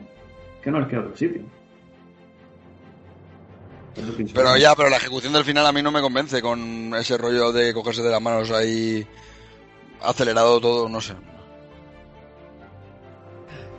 [0.61, 1.41] Que no les queda otro sitio.
[4.33, 7.51] Pero ya, pero la ejecución del final a mí no me convence con ese rollo
[7.51, 9.05] de cogerse de las manos ahí
[10.01, 11.13] acelerado todo, no sé.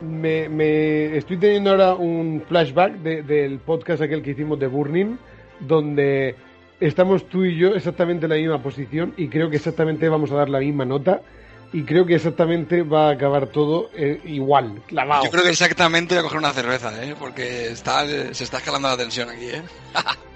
[0.01, 5.16] Me, me estoy teniendo ahora un flashback de- del podcast aquel que hicimos de Burning,
[5.61, 6.34] donde
[6.80, 10.36] estamos tú y yo exactamente en la misma posición y creo que exactamente vamos a
[10.36, 11.20] dar la misma nota
[11.72, 15.22] y creo que exactamente va a acabar todo eh, igual, clavado.
[15.24, 17.14] Yo creo que exactamente voy a coger una cerveza, ¿eh?
[17.18, 19.62] Porque está, se está escalando la tensión aquí, ¿eh?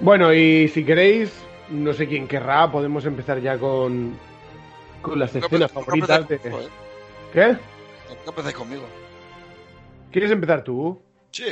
[0.00, 1.32] Bueno, y si queréis,
[1.70, 4.14] no sé quién querrá, podemos empezar ya con,
[5.02, 6.36] con las escenas No, no favoritas de...
[7.34, 7.56] ¿eh?
[8.08, 8.14] ¿Qué?
[8.24, 8.86] No empecéis conmigo.
[10.12, 11.00] ¿Quieres empezar tú?
[11.30, 11.44] Sí,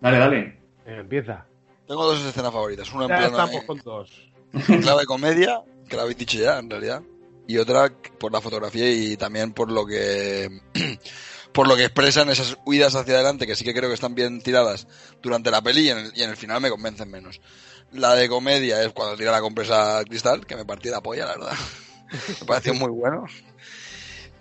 [0.00, 0.38] Dale, dale.
[0.86, 1.46] Eh, empieza.
[1.86, 2.92] tengo dos escenas favoritas.
[2.92, 4.10] Una en plano estamos en- con dos.
[4.52, 7.02] en clave comedia, que la habéis dicho ya, en realidad.
[7.46, 10.48] Y otra por la fotografía y también por lo que
[11.52, 14.40] por lo que expresan esas huidas hacia adelante, que sí que creo que están bien
[14.40, 14.86] tiradas
[15.22, 17.40] durante la peli y en el, y en el final me convencen menos.
[17.92, 21.26] La de comedia es cuando tira la compresa al cristal, que me partí la polla,
[21.26, 21.52] la verdad.
[22.40, 23.24] me pareció muy bueno.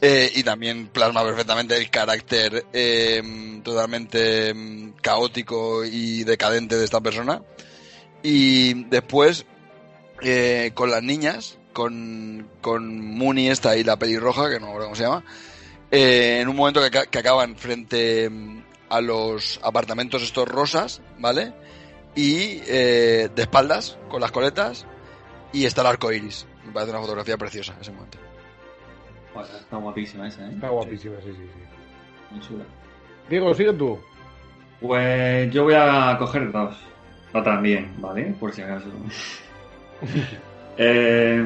[0.03, 3.21] Eh, y también plasma perfectamente el carácter eh,
[3.63, 7.43] totalmente mm, caótico y decadente de esta persona.
[8.23, 9.45] Y después,
[10.23, 14.87] eh, con las niñas, con, con Mooney esta y la pelirroja, que no me acuerdo
[14.87, 15.23] cómo se llama,
[15.91, 21.53] eh, en un momento que, que acaban frente mm, a los apartamentos estos rosas, ¿vale?
[22.15, 24.85] Y de espaldas, con las coletas,
[25.53, 26.45] y está el arco iris.
[26.65, 28.20] Me parece una fotografía preciosa ese momento.
[29.33, 30.51] Joder, está guapísima esa, ¿eh?
[30.53, 31.59] Está guapísima, sí, sí, sí.
[32.31, 32.63] Muy chula.
[33.29, 33.99] Diego, sigue tú.
[34.79, 36.75] Pues yo voy a coger dos.
[37.33, 38.35] O también, ¿vale?
[38.39, 38.87] Por si acaso.
[40.77, 41.45] Eh,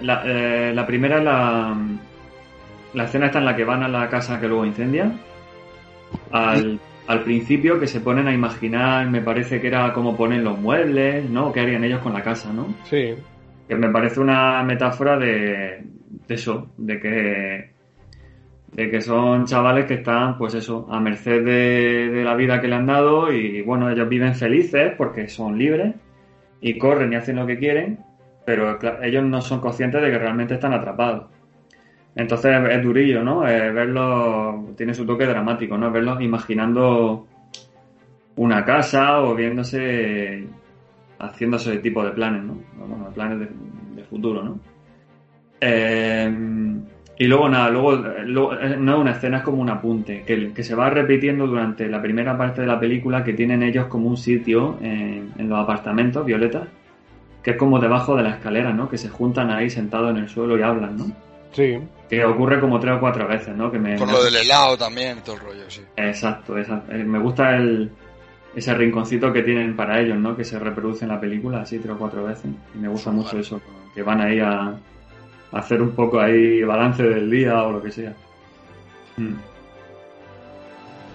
[0.00, 1.76] la, eh, la primera la,
[2.94, 5.12] la escena esta en la que van a la casa que luego incendia.
[6.32, 10.58] Al, al principio que se ponen a imaginar, me parece que era cómo ponen los
[10.58, 11.52] muebles, ¿no?
[11.52, 12.74] ¿Qué harían ellos con la casa, ¿no?
[12.84, 13.14] Sí.
[13.68, 15.84] que me parece una metáfora de,
[16.26, 17.78] de eso, de que
[18.72, 22.74] de que son chavales que están, pues eso, a merced de, la vida que le
[22.76, 25.94] han dado y bueno, ellos viven felices porque son libres
[26.60, 28.00] y corren y hacen lo que quieren,
[28.44, 31.30] pero ellos no son conscientes de que realmente están atrapados.
[32.14, 33.48] Entonces es durillo, ¿no?
[33.48, 33.72] Eh,
[34.76, 35.90] tiene su toque dramático, ¿no?
[35.90, 37.26] Verlos imaginando
[38.36, 40.46] una casa o viéndose
[41.18, 42.58] haciendo ese tipo de planes, ¿no?
[42.76, 43.48] Bueno, planes
[43.94, 44.58] de futuro, ¿no?
[45.60, 46.32] Eh,
[47.20, 47.92] y luego nada, luego,
[48.26, 51.46] luego, eh, no es una escena, es como un apunte, que, que se va repitiendo
[51.48, 55.48] durante la primera parte de la película, que tienen ellos como un sitio en, en
[55.48, 56.68] los apartamentos, Violeta,
[57.42, 58.88] que es como debajo de la escalera, ¿no?
[58.88, 61.06] Que se juntan ahí sentados en el suelo y hablan, ¿no?
[61.52, 61.78] Sí.
[62.08, 63.70] Que ocurre como tres o cuatro veces, ¿no?
[63.72, 65.80] Que me, Con me- lo del helado también y todo el rollo, sí.
[65.96, 66.92] Exacto, exacto.
[66.92, 67.90] Eh, Me gusta el,
[68.54, 70.36] ese rinconcito que tienen para ellos, ¿no?
[70.36, 72.48] Que se reproduce en la película así tres o cuatro veces.
[72.76, 73.60] Y me gusta mucho eso,
[73.92, 74.72] que van ahí a
[75.52, 78.14] hacer un poco ahí balance del día o lo que sea.
[79.16, 79.34] Mm.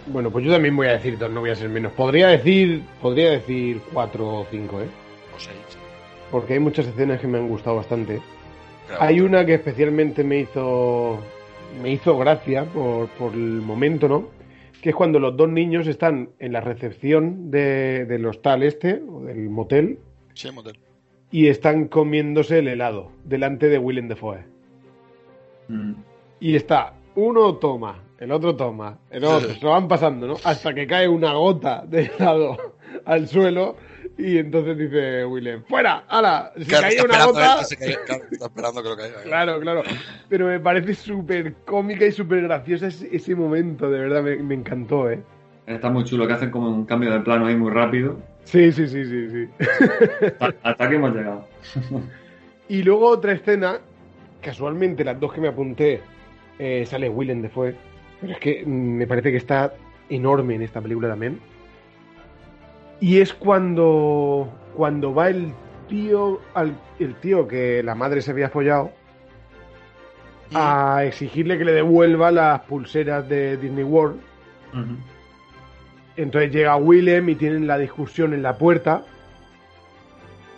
[0.08, 1.94] Bueno, pues yo también voy a decir dos, no voy a ser menos.
[1.94, 4.88] Podría decir, podría decir cuatro o cinco, ¿eh?
[5.36, 5.58] O seis.
[6.30, 8.22] Porque hay muchas escenas que me han gustado bastante.
[8.88, 9.04] Claro.
[9.04, 11.20] Hay una que especialmente me hizo
[11.82, 14.30] me hizo gracia por, por el momento, ¿no?
[14.82, 19.22] Que es cuando los dos niños están en la recepción de, del hostal este, o
[19.22, 20.00] del motel,
[20.34, 20.78] Sí, motel.
[21.34, 24.46] Y están comiéndose el helado delante de Willem Dafoe.
[25.68, 25.94] Mm.
[26.40, 30.36] Y está, uno toma, el otro toma, el otro, se lo van pasando, ¿no?
[30.44, 32.76] Hasta que cae una gota de helado
[33.06, 33.76] al suelo
[34.16, 36.04] Y entonces dice Willem, ¡fuera!
[36.08, 36.52] ¡Hala!
[36.56, 37.58] Se Claro, caía una gota.
[37.62, 39.22] que se claro, está esperando que lo caiga.
[39.24, 39.82] Claro, claro.
[40.30, 44.54] Pero me parece súper cómica y súper graciosa ese, ese momento, de verdad, me, me
[44.54, 45.24] encantó, ¿eh?
[45.66, 48.20] Está muy chulo, que hacen como un cambio de plano ahí muy rápido.
[48.46, 49.50] Sí, sí, sí, sí, sí.
[50.39, 51.48] Hasta- aquí hemos llegado.
[52.70, 53.80] Y luego otra escena,
[54.41, 56.02] casualmente las dos que me apunté,
[56.60, 57.76] eh, sale Willem Dafoe,
[58.22, 59.74] pero es que me parece que está
[60.10, 61.39] enorme en esta película también.
[63.00, 65.52] Y es cuando, cuando va el
[65.89, 68.91] tío, al, el tío que la madre se había follado,
[70.56, 74.20] a exigirle que le devuelva las pulseras de Disney World.
[76.16, 79.03] Entonces llega Willem y tienen la discusión en la puerta.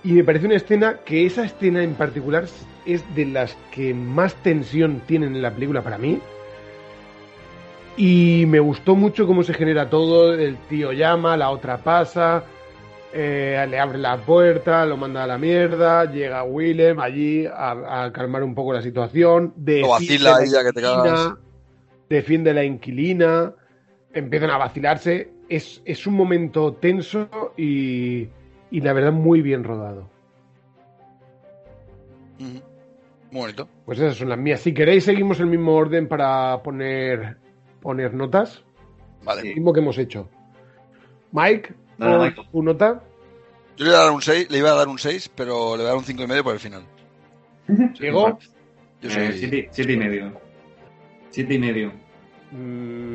[0.04, 2.46] Y me parece una escena que esa escena en particular
[2.86, 6.20] es de las que más tensión tienen en la película para mí.
[7.98, 10.34] Y me gustó mucho cómo se genera todo.
[10.34, 12.44] El tío llama, la otra pasa,
[13.14, 16.04] eh, le abre la puerta, lo manda a la mierda.
[16.12, 19.54] Llega Willem allí a, a calmar un poco la situación.
[19.66, 21.34] Lo vacila defiende ella, la que te inquilina, cagas.
[22.10, 23.54] Defiende la inquilina.
[24.14, 25.35] Empiezan a vacilarse.
[25.50, 28.28] Es, es un momento tenso y,
[28.72, 30.10] y la verdad muy bien rodado.
[32.40, 32.62] Ujú.
[33.32, 33.68] Muy bonito.
[33.86, 34.62] Pues esas son las mías.
[34.62, 37.38] Si queréis, seguimos el mismo orden para poner,
[37.82, 38.64] poner notas.
[39.24, 39.42] Vale.
[39.50, 40.30] Lo mismo que hemos hecho.
[41.32, 42.42] Mike, pon Mike.
[42.52, 43.04] tu nota.
[43.78, 45.84] Yo le iba a dar un 6, le iba a dar un 6, pero le
[45.84, 46.84] voy a dar un 5 y medio por el final.
[48.00, 48.40] Diego,
[49.02, 49.34] Yo Eh, soy...
[49.40, 50.32] siete, siete y medio.
[51.32, 51.92] Siete y medio.
[52.52, 52.56] mm,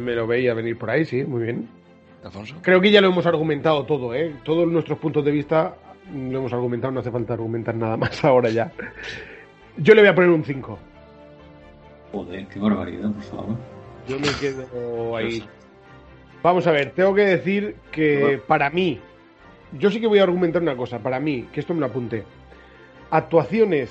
[0.05, 1.69] me lo veía venir por ahí, sí, muy bien.
[2.25, 2.57] Alfonso.
[2.63, 4.35] Creo que ya lo hemos argumentado todo, ¿eh?
[4.45, 5.75] Todos nuestros puntos de vista
[6.13, 8.73] lo hemos argumentado, no hace falta argumentar nada más ahora ya.
[9.77, 10.79] Yo le voy a poner un 5.
[12.13, 13.57] Joder, qué barbaridad, por favor.
[14.09, 15.45] Yo me quedo ahí.
[16.43, 18.99] Vamos a ver, tengo que decir que para mí,
[19.73, 22.25] yo sí que voy a argumentar una cosa, para mí, que esto me lo apunté.
[23.11, 23.91] Actuaciones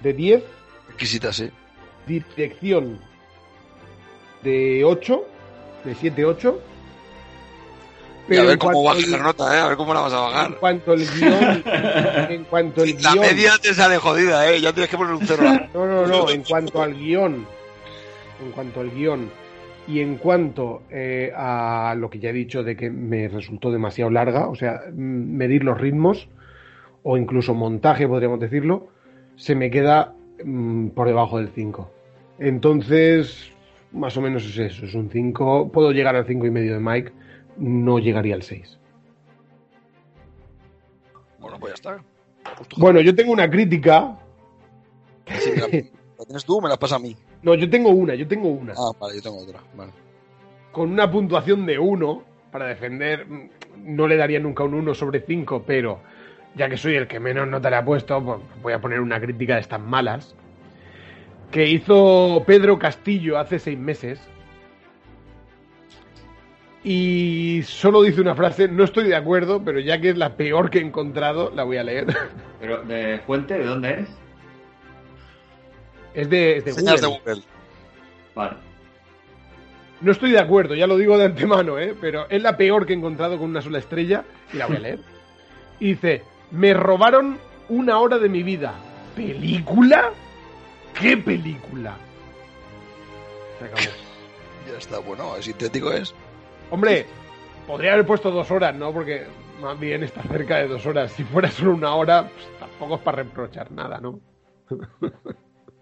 [0.00, 0.44] de 10,
[0.88, 1.50] Exquisita, sí.
[2.06, 3.00] dirección
[4.42, 5.24] de 8,
[5.84, 6.24] de 7,
[8.28, 8.34] 8.
[8.34, 9.60] Y a ver en cómo cuanto baja al- la nota, ¿eh?
[9.60, 10.56] A ver cómo la vas a En bajar.
[10.58, 11.62] cuanto al guion,
[12.30, 14.60] en cuanto al La guion, media te sale jodida, ¿eh?
[14.60, 15.42] Ya tienes que poner un cero.
[15.74, 17.46] no, no, no, en cuanto al guion,
[18.44, 19.30] en cuanto al guion
[19.88, 24.10] y en cuanto eh, a lo que ya he dicho de que me resultó demasiado
[24.10, 26.28] larga, o sea, medir los ritmos
[27.04, 28.88] o incluso montaje, podríamos decirlo,
[29.36, 30.12] se me queda
[30.44, 31.88] mm, por debajo del 5.
[32.40, 33.52] Entonces,
[33.92, 35.70] más o menos es eso, es un 5.
[35.72, 37.12] Puedo llegar al 5 y medio de Mike,
[37.58, 38.78] no llegaría al 6.
[41.38, 42.04] Bueno, pues ya está.
[42.58, 42.76] Justo.
[42.78, 44.16] Bueno, yo tengo una crítica.
[45.38, 47.16] Sí, ¿La tienes tú o me la pasa a mí?
[47.42, 48.72] No, yo tengo una, yo tengo una.
[48.76, 49.60] Ah, vale, yo tengo otra.
[49.76, 49.92] Vale.
[50.72, 53.26] con una puntuación de 1 para defender,
[53.78, 56.00] no le daría nunca un 1 sobre 5, pero
[56.54, 59.20] ya que soy el que menos nota le ha puesto, pues voy a poner una
[59.20, 60.34] crítica de estas malas.
[61.50, 64.20] Que hizo Pedro Castillo hace seis meses.
[66.88, 70.70] Y solo dice una frase, no estoy de acuerdo, pero ya que es la peor
[70.70, 72.06] que he encontrado, la voy a leer.
[72.60, 73.58] Pero, ¿de fuente?
[73.58, 74.08] ¿De dónde es?
[76.14, 77.20] Es de, es de Señas de Google.
[77.24, 77.42] Google.
[78.36, 78.56] Vale.
[80.00, 81.96] No estoy de acuerdo, ya lo digo de antemano, ¿eh?
[82.00, 84.80] pero es la peor que he encontrado con una sola estrella y la voy a
[84.80, 85.00] leer.
[85.80, 86.22] Y dice,
[86.52, 88.74] me robaron una hora de mi vida.
[89.16, 90.12] ¿Película?
[90.98, 91.96] ¿Qué película?
[93.58, 93.80] Se acabó.
[94.70, 96.12] Ya está, bueno, sintético es.
[96.70, 97.06] Hombre,
[97.66, 98.92] podría haber puesto dos horas, ¿no?
[98.92, 99.24] Porque
[99.60, 101.12] más bien está cerca de dos horas.
[101.12, 104.20] Si fuera solo una hora, pues, tampoco es para reprochar nada, ¿no?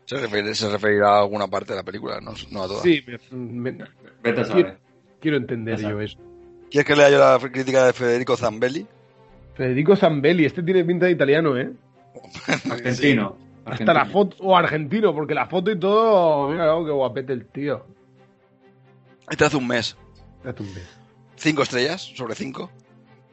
[0.04, 2.82] Se, refiere- se referirá a alguna parte de la película, no, no a toda.
[2.82, 3.84] Sí, me- me-
[4.22, 4.78] Vete a saber.
[5.20, 6.18] quiero entender yo eso.
[6.70, 8.86] ¿Quieres que lea yo la crítica de Federico Zambelli?
[9.54, 11.70] Federico Zambelli, este tiene pinta de italiano, ¿eh?
[12.70, 13.36] Argentino.
[13.64, 17.46] Hasta la foto, o argentino, porque la foto y todo, mira, oh, qué guapete el
[17.46, 17.86] tío.
[19.30, 19.96] Este hace un mes.
[20.44, 20.86] Date un beso.
[21.36, 22.70] Cinco estrellas sobre cinco.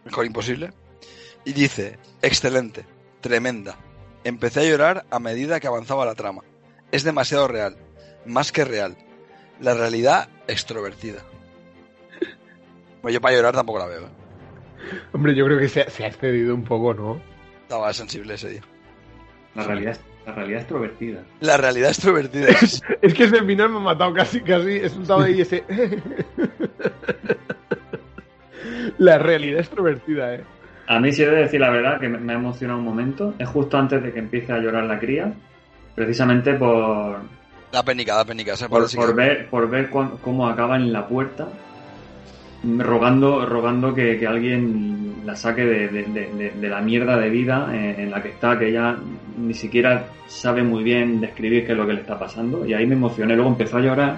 [0.06, 0.72] Mejor imposible.
[1.46, 2.86] Y dice, excelente,
[3.22, 3.78] tremenda.
[4.24, 6.42] Empecé a llorar a medida que avanzaba la trama.
[6.92, 7.78] Es demasiado real.
[8.26, 8.96] Más que real.
[9.60, 11.24] La realidad extrovertida.
[13.02, 14.06] Bueno, yo para llorar tampoco la veo.
[14.06, 14.10] ¿eh?
[15.14, 17.22] Hombre, yo creo que se, se ha excedido un poco, ¿no?
[17.64, 18.62] Estaba sensible ese día.
[19.56, 20.00] La realidad, es-
[20.32, 21.24] la realidad extrovertida.
[21.42, 22.48] La realidad extrovertida.
[23.02, 24.70] Es que ese final me ha matado casi, casi.
[24.78, 25.64] He soltado ahí ese.
[28.98, 30.44] La realidad extrovertida, ¿eh?
[30.88, 33.34] A mí, si he de decir la verdad, que me- ha emocionado un momento.
[33.40, 35.34] Es justo antes de que empiece a llorar la cría.
[35.96, 37.20] Precisamente por,
[37.72, 38.54] Da penica, da penica.
[38.54, 41.48] esa por, sí por ver, por ver cuán- cómo acaba en la puerta,
[42.78, 48.12] rogando, rogando que, que alguien la saque de, de- la mierda de vida en, en
[48.12, 48.98] la que está, que ella
[49.38, 52.66] ni siquiera sabe muy bien describir qué es lo que le está pasando.
[52.66, 54.18] Y ahí me emocioné, luego empezó a llorar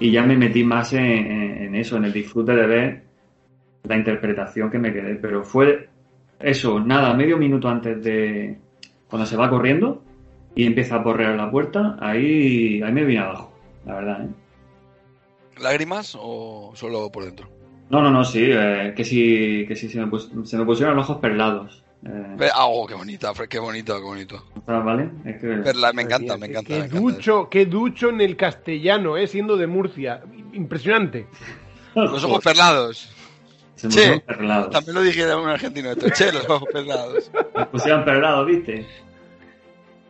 [0.00, 3.02] y ya me metí más en eso, en el disfrute de ver
[3.84, 5.16] la interpretación que me quedé.
[5.16, 5.88] Pero fue
[6.40, 8.56] eso, nada, medio minuto antes de
[9.08, 10.02] cuando se va corriendo
[10.54, 13.52] y empieza a porrear la puerta, ahí, ahí me vine abajo,
[13.86, 14.24] la verdad.
[14.24, 14.28] ¿eh?
[15.60, 17.48] ¿Lágrimas o solo por dentro?
[17.90, 20.94] No, no, no, sí, eh, que sí, que sí, se me, pus- se me pusieron
[20.96, 21.82] los ojos perlados.
[22.04, 24.44] Eh, Ve- Ah, oh, qué bonita, qué bonito, qué bonito.
[24.66, 25.10] ¿Vale?
[25.24, 25.46] Es que...
[25.48, 26.68] Perla, me encanta, me encanta.
[26.68, 27.00] Qué me encanta.
[27.00, 30.22] ducho, qué ducho en el castellano, eh, siendo de Murcia.
[30.52, 31.26] Impresionante.
[31.94, 33.10] Los ojos perlados.
[33.74, 34.70] Se me Che, perlados.
[34.70, 36.08] También lo dijera un argentino esto.
[36.10, 37.30] Che, los ojos perlados.
[37.56, 38.84] Me pusieron perlados, ¿viste?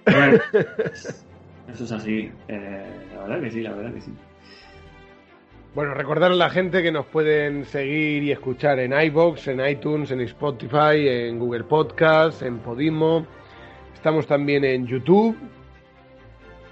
[0.06, 0.38] Bueno,
[1.72, 2.30] eso es así.
[2.48, 4.10] Eh, la verdad que sí, la verdad que sí.
[5.78, 10.10] Bueno, recordar a la gente que nos pueden seguir y escuchar en iBox, en iTunes,
[10.10, 13.24] en Spotify, en Google Podcast, en Podimo.
[13.94, 15.36] Estamos también en YouTube.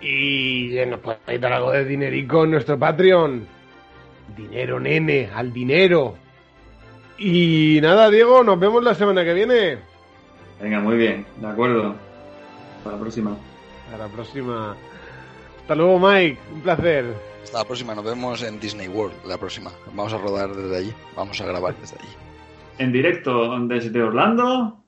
[0.01, 3.47] Y nos podéis dar algo de dinerico en nuestro Patreon.
[4.37, 6.17] Dinero, nene, al dinero.
[7.17, 9.79] Y nada, Diego, nos vemos la semana que viene.
[10.61, 11.95] Venga, muy bien, de acuerdo.
[12.79, 13.37] Hasta la próxima.
[13.85, 14.77] Hasta la próxima.
[15.61, 16.41] Hasta luego, Mike.
[16.53, 17.26] Un placer.
[17.47, 19.25] Hasta la próxima, nos vemos en Disney World.
[19.25, 19.71] La próxima.
[19.87, 20.95] Vamos a rodar desde allí.
[21.15, 22.09] Vamos a grabar desde allí.
[22.79, 24.85] En directo desde Orlando.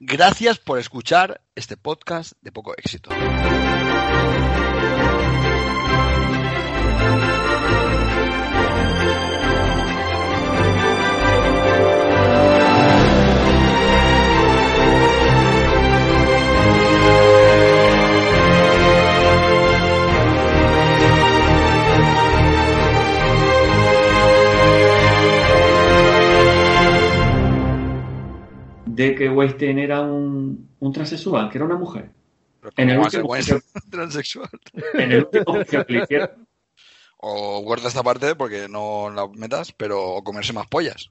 [0.00, 3.10] Gracias por escuchar este podcast de poco éxito.
[28.94, 32.10] De que Weinstein era un, un transexual, que era una mujer.
[32.76, 34.50] En el ¿cómo va a ser último transexual?
[34.94, 36.48] En el último que le hicieron.
[37.18, 41.10] O guarda esta parte porque no la metas, pero o comerse más pollas.